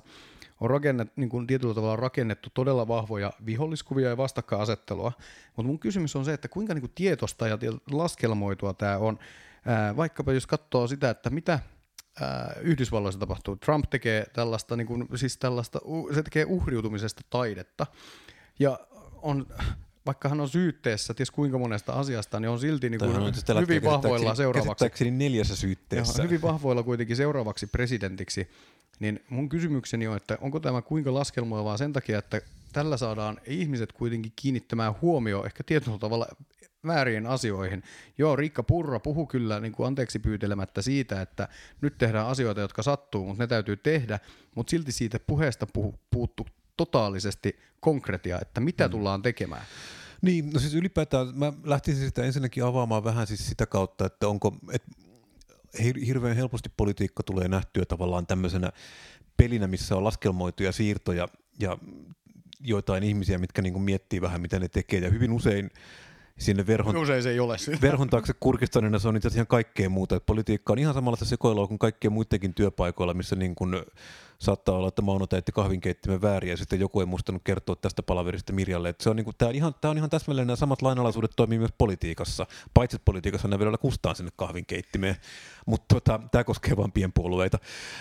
on 0.60 0.70
rakennettu, 0.70 1.12
niin 1.16 1.28
kuin 1.28 1.46
tietyllä 1.46 1.74
tavalla 1.74 1.96
rakennettu 1.96 2.50
todella 2.54 2.88
vahvoja 2.88 3.32
viholliskuvia 3.46 4.08
ja 4.08 4.16
vastakkainasettelua. 4.16 5.12
Mutta 5.56 5.66
mun 5.66 5.78
kysymys 5.78 6.16
on 6.16 6.24
se, 6.24 6.32
että 6.32 6.48
kuinka 6.48 6.74
niin 6.74 6.82
kuin 6.82 6.92
tietosta 6.94 7.48
ja 7.48 7.58
laskelmoitua 7.90 8.74
tämä 8.74 8.98
on. 8.98 9.18
Ää, 9.66 9.96
vaikkapa 9.96 10.32
jos 10.32 10.46
katsoo 10.46 10.86
sitä, 10.86 11.10
että 11.10 11.30
mitä 11.30 11.60
ää, 12.20 12.54
Yhdysvalloissa 12.60 13.20
tapahtuu. 13.20 13.56
Trump 13.56 13.84
tekee 13.90 14.26
tällaista, 14.32 14.76
niin 14.76 14.86
kuin, 14.86 15.08
siis 15.14 15.36
tällaista, 15.36 15.80
se 16.14 16.22
tekee 16.22 16.44
uhriutumisesta 16.44 17.22
taidetta. 17.30 17.86
Ja 18.58 18.78
on, 19.22 19.46
vaikka 20.06 20.28
hän 20.28 20.40
on 20.40 20.48
syytteessä, 20.48 21.14
ties 21.14 21.30
kuinka 21.30 21.58
monesta 21.58 21.92
asiasta, 21.92 22.40
niin 22.40 22.48
on 22.48 22.60
silti 22.60 22.90
niin 22.90 22.98
kuin 22.98 23.16
on 23.16 23.60
hyvin 23.60 23.84
vahvoilla 23.84 24.34
seuraavaksi. 24.34 25.10
Neljässä 25.10 25.56
syytteessä. 25.56 26.22
Joo, 26.22 26.24
hyvin 26.24 26.42
vahvoilla 26.42 26.82
kuitenkin 26.82 27.16
seuraavaksi 27.16 27.66
presidentiksi, 27.66 28.50
niin 29.00 29.24
mun 29.30 29.48
kysymykseni 29.48 30.06
on, 30.06 30.16
että 30.16 30.38
onko 30.40 30.60
tämä 30.60 30.82
kuinka 30.82 31.14
laskelmoivaa 31.14 31.76
sen 31.76 31.92
takia, 31.92 32.18
että 32.18 32.40
tällä 32.72 32.96
saadaan 32.96 33.40
ihmiset 33.46 33.92
kuitenkin 33.92 34.32
kiinnittämään 34.36 34.94
huomioon 35.02 35.46
ehkä 35.46 35.64
tietyllä 35.64 35.98
tavalla 35.98 36.26
vääriin 36.86 37.26
asioihin. 37.26 37.82
Joo, 38.18 38.36
Riikka 38.36 38.62
Purra 38.62 39.00
puhu 39.00 39.26
kyllä 39.26 39.60
niin 39.60 39.72
kuin 39.72 39.86
anteeksi 39.86 40.18
pyytelemättä 40.18 40.82
siitä, 40.82 41.20
että 41.22 41.48
nyt 41.80 41.98
tehdään 41.98 42.26
asioita, 42.26 42.60
jotka 42.60 42.82
sattuu, 42.82 43.26
mutta 43.26 43.42
ne 43.42 43.46
täytyy 43.46 43.76
tehdä, 43.76 44.18
mutta 44.54 44.70
silti 44.70 44.92
siitä 44.92 45.20
puheesta 45.26 45.66
puhu, 45.72 45.94
puuttu 46.10 46.46
totaalisesti 46.76 47.58
konkretia, 47.80 48.38
että 48.42 48.60
mitä 48.60 48.88
tullaan 48.88 49.22
tekemään. 49.22 49.62
Niin, 50.22 50.50
no 50.52 50.60
siis 50.60 50.74
ylipäätään 50.74 51.26
mä 51.34 51.52
lähtisin 51.64 52.06
sitä 52.06 52.24
ensinnäkin 52.24 52.64
avaamaan 52.64 53.04
vähän 53.04 53.26
siis 53.26 53.48
sitä 53.48 53.66
kautta, 53.66 54.06
että 54.06 54.28
onko, 54.28 54.56
et, 54.72 54.82
hir- 55.78 56.06
hirveän 56.06 56.36
helposti 56.36 56.72
politiikka 56.76 57.22
tulee 57.22 57.48
nähtyä 57.48 57.84
tavallaan 57.84 58.26
tämmöisenä 58.26 58.72
pelinä, 59.36 59.66
missä 59.66 59.96
on 59.96 60.04
laskelmoituja 60.04 60.72
siirtoja 60.72 61.28
ja 61.60 61.78
joitain 62.60 63.02
ihmisiä, 63.02 63.38
mitkä 63.38 63.62
niin 63.62 63.82
miettii 63.82 64.20
vähän, 64.20 64.40
mitä 64.40 64.58
ne 64.58 64.68
tekee. 64.68 65.00
Ja 65.00 65.10
hyvin 65.10 65.32
usein 65.32 65.70
sinne 66.38 66.66
verhon, 66.66 66.96
Usein 66.96 67.22
se 67.22 67.30
ei 67.30 67.40
ole 67.40 67.56
verhon 67.82 68.10
taakse 68.10 68.32
kurkistaneena 68.40 68.98
se 68.98 69.08
on 69.08 69.16
itse 69.16 69.28
asiassa 69.28 69.38
ihan 69.38 69.46
kaikkea 69.46 69.88
muuta. 69.88 70.16
Et 70.16 70.26
politiikka 70.26 70.72
on 70.72 70.78
ihan 70.78 70.94
samanlaista 70.94 71.24
sekoilua 71.24 71.66
kuin 71.66 71.78
kaikkien 71.78 72.12
muidenkin 72.12 72.54
työpaikoilla, 72.54 73.14
missä 73.14 73.36
niin 73.36 73.54
kuin 73.54 73.74
saattaa 74.38 74.74
olla, 74.74 74.88
että 74.88 75.02
Mauno 75.02 75.26
täytti 75.26 75.52
kahvinkeittimen 75.52 76.22
väärin 76.22 76.50
ja 76.50 76.56
sitten 76.56 76.80
joku 76.80 77.00
ei 77.00 77.06
muistanut 77.06 77.42
kertoa 77.44 77.76
tästä 77.76 78.02
palaverista 78.02 78.52
Mirjalle. 78.52 78.88
Et 78.88 79.00
se 79.00 79.10
on, 79.10 79.16
niin 79.16 79.24
kuin, 79.24 79.34
tämä, 79.38 79.48
on 79.48 79.54
ihan, 79.54 79.74
tämä 79.80 79.90
on 79.90 79.96
ihan 79.96 80.10
täsmälleen 80.10 80.46
nämä 80.46 80.56
samat 80.56 80.82
lainalaisuudet 80.82 81.30
toimii 81.36 81.58
myös 81.58 81.70
politiikassa, 81.78 82.46
paitsi 82.74 82.96
että 82.96 83.04
politiikassa 83.04 83.48
ne 83.48 83.58
vielä 83.58 83.78
kustaan 83.78 84.16
sinne 84.16 84.30
kahvinkeittimeen, 84.36 85.16
mutta 85.66 85.94
tota, 85.94 86.20
tämä 86.32 86.44
koskee 86.44 86.76
vain 86.76 86.92
pienpuolueita. 86.92 87.58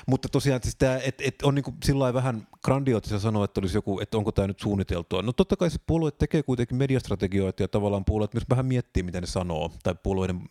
Mutta 0.08 0.30
tosiaan 0.30 0.64
siis 0.64 0.76
tämä, 0.76 0.98
et, 0.98 1.22
et 1.22 1.36
on 1.44 1.56
niin 1.56 1.66
sillä 1.84 2.14
vähän 2.14 2.48
grandiootissa 2.64 3.20
sanoa, 3.20 3.46
että, 3.46 3.62
olisi 3.62 3.78
joku, 3.78 4.00
että 4.00 4.18
onko 4.18 4.32
tämä 4.32 4.48
nyt 4.48 4.60
suunniteltua. 4.60 5.22
No 5.22 5.34
totta 5.34 5.56
kai 5.56 5.70
se 5.70 5.80
puolue 5.88 6.12
tekee 6.12 6.44
kuitenkin 6.44 6.78
mediastrategioita 6.78 7.64
ja 7.64 7.68
tavallaan 7.68 8.06
puolueet 8.06 8.34
myös 8.34 8.46
vähän 8.50 8.66
miettii, 8.66 9.04
mitä 9.04 9.22
ne 9.22 9.28
sanoo, 9.28 9.72
tai 9.84 9.96
puolueiden 10.04 10.42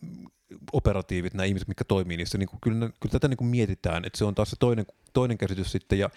operatiivit, 0.71 1.33
nämä 1.33 1.45
ihmiset, 1.45 1.67
mitkä 1.67 1.83
toimii 1.83 2.17
niissä, 2.17 2.37
niin 2.37 2.49
kyllä, 2.61 2.89
kyllä 2.99 3.11
tätä 3.11 3.27
niin 3.27 3.37
kuin 3.37 3.47
mietitään, 3.47 4.05
että 4.05 4.17
se 4.17 4.25
on 4.25 4.35
taas 4.35 4.49
se 4.49 4.55
toinen, 4.59 4.85
toinen 5.13 5.37
käsitys 5.37 5.71
sitten, 5.71 5.99
ja 5.99 6.09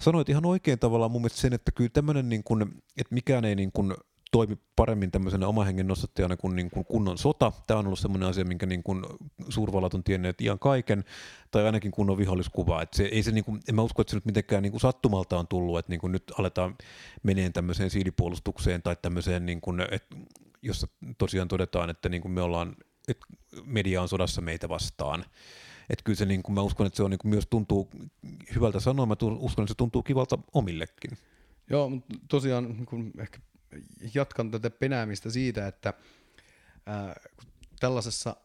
sanoit 0.00 0.28
ihan 0.28 0.46
oikein 0.46 0.78
tavallaan 0.78 1.10
mun 1.10 1.22
mielestä 1.22 1.40
sen, 1.40 1.52
että 1.52 1.72
kyllä 1.72 1.90
tämmöinen, 1.92 2.28
niin 2.28 2.44
kuin, 2.44 2.62
että 2.96 3.14
mikään 3.14 3.44
ei 3.44 3.54
niin 3.54 3.72
kuin 3.72 3.94
toimi 4.34 4.58
paremmin 4.76 5.10
tämmöisenä 5.10 5.46
oman 5.48 5.66
hengen 5.66 5.86
nostattajana 5.86 6.36
kuin, 6.36 6.56
niin 6.56 6.70
kuin 6.70 6.84
kunnon 6.84 7.18
sota. 7.18 7.52
Tämä 7.66 7.80
on 7.80 7.86
ollut 7.86 7.98
semmoinen 7.98 8.28
asia, 8.28 8.44
minkä 8.44 8.66
niin 8.66 8.82
kuin 8.82 9.04
suurvallat 9.48 9.94
on 9.94 10.04
tienneet 10.04 10.40
ihan 10.40 10.58
kaiken, 10.58 11.04
tai 11.50 11.66
ainakin 11.66 11.90
kunnon 11.90 12.18
viholliskuva. 12.18 12.82
Että 12.82 12.96
se, 12.96 13.04
ei 13.04 13.22
se 13.22 13.30
niin 13.30 13.44
kuin, 13.44 13.60
en 13.68 13.74
mä 13.74 13.82
usko, 13.82 14.02
että 14.02 14.10
se 14.10 14.16
nyt 14.16 14.24
mitenkään 14.24 14.62
niin 14.62 14.70
kuin 14.70 14.80
sattumalta 14.80 15.38
on 15.38 15.48
tullut, 15.48 15.78
että 15.78 15.92
niin 15.92 16.00
kuin 16.00 16.12
nyt 16.12 16.32
aletaan 16.38 16.76
meneen 17.22 17.52
tämmöiseen 17.52 17.90
siilipuolustukseen 17.90 18.82
tai 18.82 18.96
tämmöiseen, 19.02 19.46
niin 19.46 19.60
kuin, 19.60 19.80
että 19.80 20.16
jossa 20.62 20.86
tosiaan 21.18 21.48
todetaan, 21.48 21.90
että 21.90 22.08
niin 22.08 22.22
kuin 22.22 22.32
me 22.32 22.40
ollaan 22.42 22.76
että 23.08 23.26
media 23.64 24.02
on 24.02 24.08
sodassa 24.08 24.40
meitä 24.40 24.68
vastaan. 24.68 25.24
Että 25.90 26.04
kyllä 26.04 26.16
se, 26.16 26.26
niin 26.26 26.42
kuin, 26.42 26.54
mä 26.54 26.62
uskon, 26.62 26.86
että 26.86 26.96
se 26.96 27.02
on, 27.02 27.10
niin 27.10 27.18
kuin, 27.18 27.30
myös 27.30 27.46
tuntuu 27.50 27.90
hyvältä 28.54 28.80
sanoa, 28.80 29.06
mä 29.06 29.16
uskon, 29.38 29.62
että 29.62 29.70
se 29.72 29.76
tuntuu 29.76 30.02
kivalta 30.02 30.38
omillekin. 30.52 31.18
Joo, 31.70 31.88
mutta 31.88 32.14
tosiaan 32.28 32.86
kun 32.86 33.12
ehkä 33.18 33.38
jatkan 34.14 34.50
tätä 34.50 34.70
penäämistä 34.70 35.30
siitä, 35.30 35.66
että 35.66 35.94
ää, 36.86 37.14
tällaisessa 37.80 38.36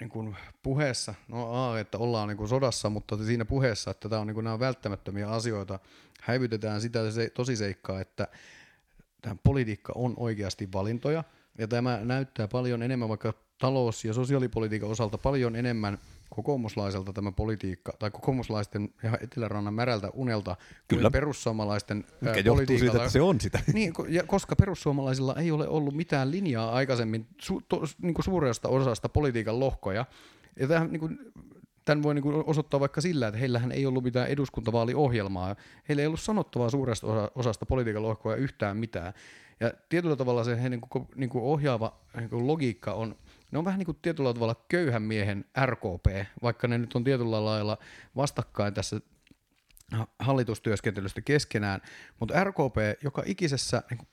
niin 0.00 0.10
kuin 0.10 0.36
puheessa, 0.62 1.14
no 1.28 1.70
a, 1.70 1.78
että 1.78 1.98
ollaan 1.98 2.28
niin 2.28 2.36
kuin 2.36 2.48
sodassa, 2.48 2.90
mutta 2.90 3.24
siinä 3.24 3.44
puheessa, 3.44 3.90
että 3.90 4.08
tämä 4.08 4.20
on 4.20 4.26
niin 4.26 4.34
kuin, 4.34 4.44
nämä 4.44 4.54
on 4.54 4.60
välttämättömiä 4.60 5.30
asioita, 5.30 5.78
häivytetään 6.22 6.80
sitä 6.80 7.10
se 7.10 7.30
tosiseikkaa, 7.30 8.00
että 8.00 8.28
tämä 9.22 9.36
politiikka 9.42 9.92
on 9.96 10.14
oikeasti 10.16 10.68
valintoja, 10.72 11.24
ja 11.58 11.68
tämä 11.68 12.00
näyttää 12.04 12.48
paljon 12.48 12.82
enemmän 12.82 13.08
vaikka 13.08 13.34
talous- 13.58 14.04
ja 14.04 14.12
sosiaalipolitiikan 14.12 14.90
osalta 14.90 15.18
paljon 15.18 15.56
enemmän 15.56 15.98
kokoomuslaiselta 16.30 17.12
tämä 17.12 17.32
politiikka, 17.32 17.92
tai 17.98 18.10
kokoomuslaisten 18.10 18.88
ja 19.02 19.18
Etelärannan 19.20 19.74
märältä 19.74 20.10
unelta 20.10 20.56
kuin 20.90 21.12
perussuomalaisten 21.12 22.04
Mikä 22.20 22.30
ää, 22.30 22.40
johtuu 22.44 22.78
siitä, 22.78 22.96
että 22.96 23.08
se 23.08 23.20
on 23.20 23.40
sitä. 23.40 23.60
Niin, 23.72 23.92
ja 24.08 24.22
koska 24.22 24.56
perussuomalaisilla 24.56 25.34
ei 25.34 25.50
ole 25.50 25.68
ollut 25.68 25.94
mitään 25.94 26.30
linjaa 26.30 26.72
aikaisemmin 26.72 27.26
su- 27.42 27.62
to, 27.68 27.82
niin 28.02 28.14
kuin 28.14 28.24
suuresta 28.24 28.68
osasta 28.68 29.08
politiikan 29.08 29.60
lohkoja, 29.60 30.04
ja 30.60 30.68
tähän, 30.68 30.92
niin 30.92 31.00
kuin, 31.00 31.18
tämän 31.84 32.02
voi 32.02 32.14
niin 32.14 32.44
osoittaa 32.46 32.80
vaikka 32.80 33.00
sillä, 33.00 33.28
että 33.28 33.38
heillähän 33.38 33.72
ei 33.72 33.86
ollut 33.86 34.04
mitään 34.04 34.28
eduskuntavaaliohjelmaa, 34.28 35.56
heillä 35.88 36.00
ei 36.00 36.06
ollut 36.06 36.20
sanottavaa 36.20 36.70
suuresta 36.70 37.06
osa- 37.06 37.30
osasta 37.34 37.66
politiikan 37.66 38.02
lohkoja 38.02 38.36
yhtään 38.36 38.76
mitään. 38.76 39.12
Ja 39.60 39.72
tietyllä 39.88 40.16
tavalla 40.16 40.44
se 40.44 40.68
niin 40.68 40.80
kuin, 40.80 41.08
niin 41.14 41.30
kuin 41.30 41.44
ohjaava 41.44 41.96
niin 42.16 42.30
kuin 42.30 42.46
logiikka 42.46 42.92
on, 42.92 43.16
ne 43.50 43.58
on 43.58 43.64
vähän 43.64 43.78
niin 43.78 43.86
kuin 43.86 43.98
tietyllä 44.02 44.34
tavalla 44.34 44.64
köyhän 44.68 45.02
miehen 45.02 45.44
RKP, 45.66 46.06
vaikka 46.42 46.68
ne 46.68 46.78
nyt 46.78 46.94
on 46.94 47.04
tietyllä 47.04 47.44
lailla 47.44 47.78
vastakkain 48.16 48.74
tässä 48.74 49.00
hallitustyöskentelystä 50.18 51.20
keskenään, 51.20 51.80
mutta 52.20 52.44
RKP 52.44 52.76
joka 53.02 53.22
ikisessä 53.26 53.82
niin 53.90 53.98
kuin, 53.98 54.08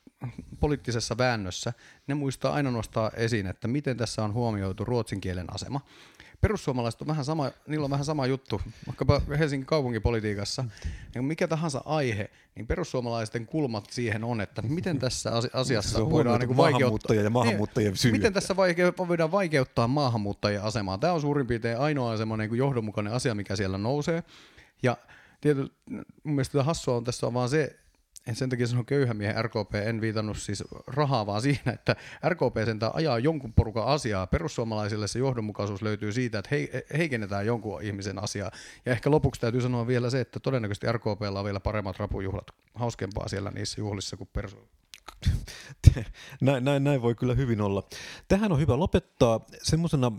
poliittisessa 0.60 1.18
väännössä, 1.18 1.74
ne 2.08 2.16
muistaa 2.16 2.54
aina 2.54 2.72
nostaa 2.72 3.12
esiin, 3.16 3.48
että 3.48 3.68
miten 3.68 3.98
tässä 3.98 4.24
on 4.24 4.34
huomioitu 4.34 4.86
ruotsin 4.86 5.22
kielen 5.22 5.54
asema. 5.54 5.82
Perussuomalaiset 6.42 7.02
on 7.02 7.08
vähän 7.08 7.26
sama, 7.26 7.52
niillä 7.68 7.84
on 7.84 7.92
vähän 7.92 8.06
sama 8.06 8.26
juttu, 8.26 8.62
vaikkapa 8.88 9.22
Helsingin 9.40 9.66
kaupunkipolitiikassa, 9.66 10.66
niin 11.16 11.26
mikä 11.26 11.48
tahansa 11.48 11.82
aihe, 11.86 12.30
niin 12.56 12.68
perussuomalaisten 12.68 13.46
kulmat 13.46 13.86
siihen 13.90 14.24
on, 14.24 14.42
että 14.42 14.62
miten 14.62 15.00
tässä 15.00 15.32
asi- 15.32 15.50
asiassa 15.54 16.10
voidaan 16.10 16.12
huomioitu 16.12 16.48
niin 16.48 16.58
vaikeuttaa. 16.58 17.16
ja 17.16 17.30
maahanmuuttajien 17.30 17.98
syy. 17.98 18.12
Miten 18.12 18.34
tässä 18.34 18.54
vaike- 18.54 19.08
voidaan 19.08 19.32
vaikeuttaa 19.32 19.88
maahanmuuttajien 19.88 20.64
asemaa? 20.64 20.98
Tämä 20.98 21.14
on 21.14 21.22
suurin 21.22 21.48
piirtein 21.48 21.80
ainoa 21.80 22.18
semmoinen 22.18 22.50
niin 22.50 22.58
johdonmukainen 22.58 23.14
asia, 23.14 23.36
mikä 23.36 23.56
siellä 23.56 23.78
nousee. 23.78 24.24
Ja 24.84 24.98
tietysti 25.42 25.76
mun 26.24 26.36
mielestä 26.36 26.64
hassua 26.64 26.96
on 26.96 27.04
tässä 27.04 27.28
on 27.28 27.34
vaan 27.34 27.50
se, 27.50 27.80
en 28.28 28.36
sen 28.36 28.50
takia 28.50 28.68
sanon 28.68 28.86
köyhän 28.86 29.18
miehen 29.18 29.46
RKP, 29.46 29.76
en 29.76 30.02
viitannut 30.02 30.38
siis 30.38 30.64
rahaa, 30.88 31.26
vaan 31.26 31.42
siinä, 31.42 31.72
että 31.74 31.96
RKP 32.30 32.58
sentään 32.66 32.96
ajaa 32.96 33.20
jonkun 33.20 33.54
porukan 33.54 33.86
asiaa. 33.86 34.28
Perussuomalaisille 34.28 35.08
se 35.08 35.20
johdonmukaisuus 35.20 35.82
löytyy 35.82 36.12
siitä, 36.12 36.40
että 36.40 36.50
hei, 36.52 36.70
heikennetään 36.98 37.46
jonkun 37.46 37.82
ihmisen 37.82 38.24
asiaa. 38.24 38.52
Ja 38.86 38.92
ehkä 38.92 39.12
lopuksi 39.12 39.42
täytyy 39.42 39.62
sanoa 39.62 39.88
vielä 39.88 40.10
se, 40.10 40.22
että 40.22 40.40
todennäköisesti 40.40 40.92
RKPlla 40.92 41.40
on 41.40 41.46
vielä 41.46 41.60
paremmat 41.60 42.00
rapujuhlat. 42.00 42.48
Hauskempaa 42.76 43.28
siellä 43.28 43.52
niissä 43.52 43.82
juhlissa 43.82 44.18
kuin 44.18 44.30
persu. 44.34 44.58
näin, 46.42 46.66
näin, 46.66 46.84
näin 46.84 47.02
voi 47.02 47.16
kyllä 47.16 47.34
hyvin 47.34 47.62
olla. 47.62 47.84
Tähän 48.28 48.52
on 48.52 48.60
hyvä 48.60 48.80
lopettaa. 48.80 49.46
Semmoisena 49.64 50.12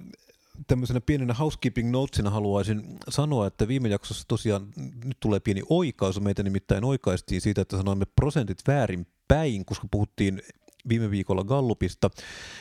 tämmöisenä 0.66 1.00
pienenä 1.00 1.34
housekeeping 1.34 1.90
notesina 1.90 2.30
haluaisin 2.30 2.98
sanoa, 3.08 3.46
että 3.46 3.68
viime 3.68 3.88
jaksossa 3.88 4.24
tosiaan 4.28 4.68
nyt 5.04 5.16
tulee 5.20 5.40
pieni 5.40 5.62
oikaisu. 5.68 6.20
Meitä 6.20 6.42
nimittäin 6.42 6.84
oikaistiin 6.84 7.40
siitä, 7.40 7.60
että 7.60 7.76
sanoimme 7.76 8.04
prosentit 8.16 8.58
väärin 8.66 9.06
päin, 9.28 9.64
koska 9.64 9.88
puhuttiin 9.90 10.42
viime 10.88 11.10
viikolla 11.10 11.44
Gallupista. 11.44 12.10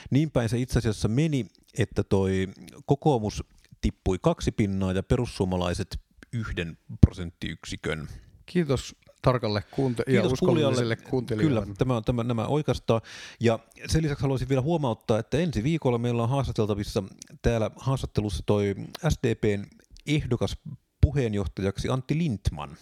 Niin 0.09 0.31
päin 0.31 0.49
se 0.49 0.59
itse 0.59 0.79
asiassa 0.79 1.07
meni, 1.07 1.45
että 1.77 2.03
toi 2.03 2.47
kokoomus 2.85 3.43
tippui 3.81 4.17
kaksi 4.21 4.51
pinnaa 4.51 4.91
ja 4.93 5.03
perussuomalaiset 5.03 5.99
yhden 6.33 6.77
prosenttiyksikön. 7.01 8.07
Kiitos 8.45 8.95
tarkalle 9.25 9.63
kuunte- 9.71 10.03
ja 10.07 10.11
Kiitos 10.11 10.31
uskolliselle 10.31 10.95
kuuntelijalle. 10.95 11.61
Kyllä, 11.61 11.75
tämä, 11.77 12.01
tämä, 12.01 12.23
nämä 12.23 12.45
oikeastaan. 12.45 13.01
Ja 13.39 13.59
sen 13.87 14.03
lisäksi 14.03 14.21
haluaisin 14.21 14.49
vielä 14.49 14.61
huomauttaa, 14.61 15.19
että 15.19 15.37
ensi 15.37 15.63
viikolla 15.63 15.97
meillä 15.97 16.23
on 16.23 16.29
haastateltavissa 16.29 17.03
täällä 17.41 17.71
haastattelussa 17.75 18.43
toi 18.45 18.75
SDPn 19.09 19.65
ehdokas 20.07 20.57
puheenjohtajaksi 21.01 21.89
Antti 21.89 22.17
Lindman. 22.17 22.77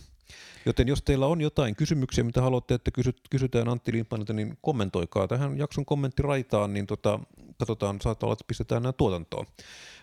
Joten 0.66 0.88
jos 0.88 1.02
teillä 1.02 1.28
on 1.28 1.42
jotain 1.42 1.76
kysymyksiä, 1.76 2.24
mitä 2.24 2.42
haluatte, 2.42 2.74
että 2.74 2.92
kysyt, 2.92 3.22
kysytään 3.30 3.70
Antti 3.70 3.94
Lindmanilta, 3.94 4.34
niin 4.34 4.58
kommentoikaa 4.62 5.28
tähän 5.28 5.58
jakson 5.58 5.86
kommenttiraitaan, 5.86 6.74
niin 6.74 6.88
tota, 6.88 7.20
katsotaan, 7.60 8.02
saattaa 8.02 8.28
olla, 8.28 8.34
että 8.34 8.46
pistetään 8.48 8.84
nämä 8.84 8.94
tuotantoon. 8.94 9.46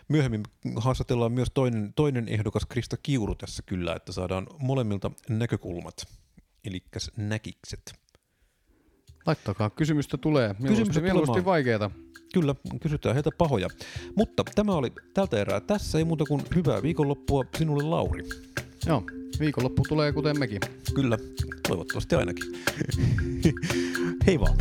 Myöhemmin 0.07 0.43
haastatellaan 0.75 1.31
myös 1.31 1.51
toinen, 1.53 1.93
toinen 1.95 2.27
ehdokas 2.27 2.65
Krista 2.65 2.97
Kiuru 3.03 3.35
tässä 3.35 3.63
kyllä, 3.65 3.95
että 3.95 4.11
saadaan 4.11 4.47
molemmilta 4.59 5.11
näkökulmat, 5.29 6.07
eli 6.65 6.83
näkikset. 7.17 7.93
Laittakaa, 9.25 9.69
kysymystä 9.69 10.17
tulee. 10.17 10.55
Kysymystä 10.67 11.01
mieluusti 11.01 11.45
vaikeita. 11.45 11.91
Kyllä, 12.33 12.55
kysytään 12.81 13.15
heitä 13.15 13.29
pahoja. 13.37 13.67
Mutta 14.15 14.43
tämä 14.55 14.71
oli 14.71 14.91
tältä 15.13 15.41
erää 15.41 15.59
tässä, 15.59 15.97
ei 15.97 16.03
muuta 16.03 16.25
kuin 16.27 16.41
hyvää 16.55 16.81
viikonloppua 16.81 17.45
sinulle 17.57 17.83
Lauri. 17.83 18.23
Joo, 18.85 19.03
viikonloppu 19.39 19.83
tulee 19.89 20.13
kuten 20.13 20.39
mekin. 20.39 20.59
Kyllä, 20.95 21.17
toivottavasti 21.67 22.15
ainakin. 22.15 22.43
Hei 24.27 24.39
vaan. 24.39 24.57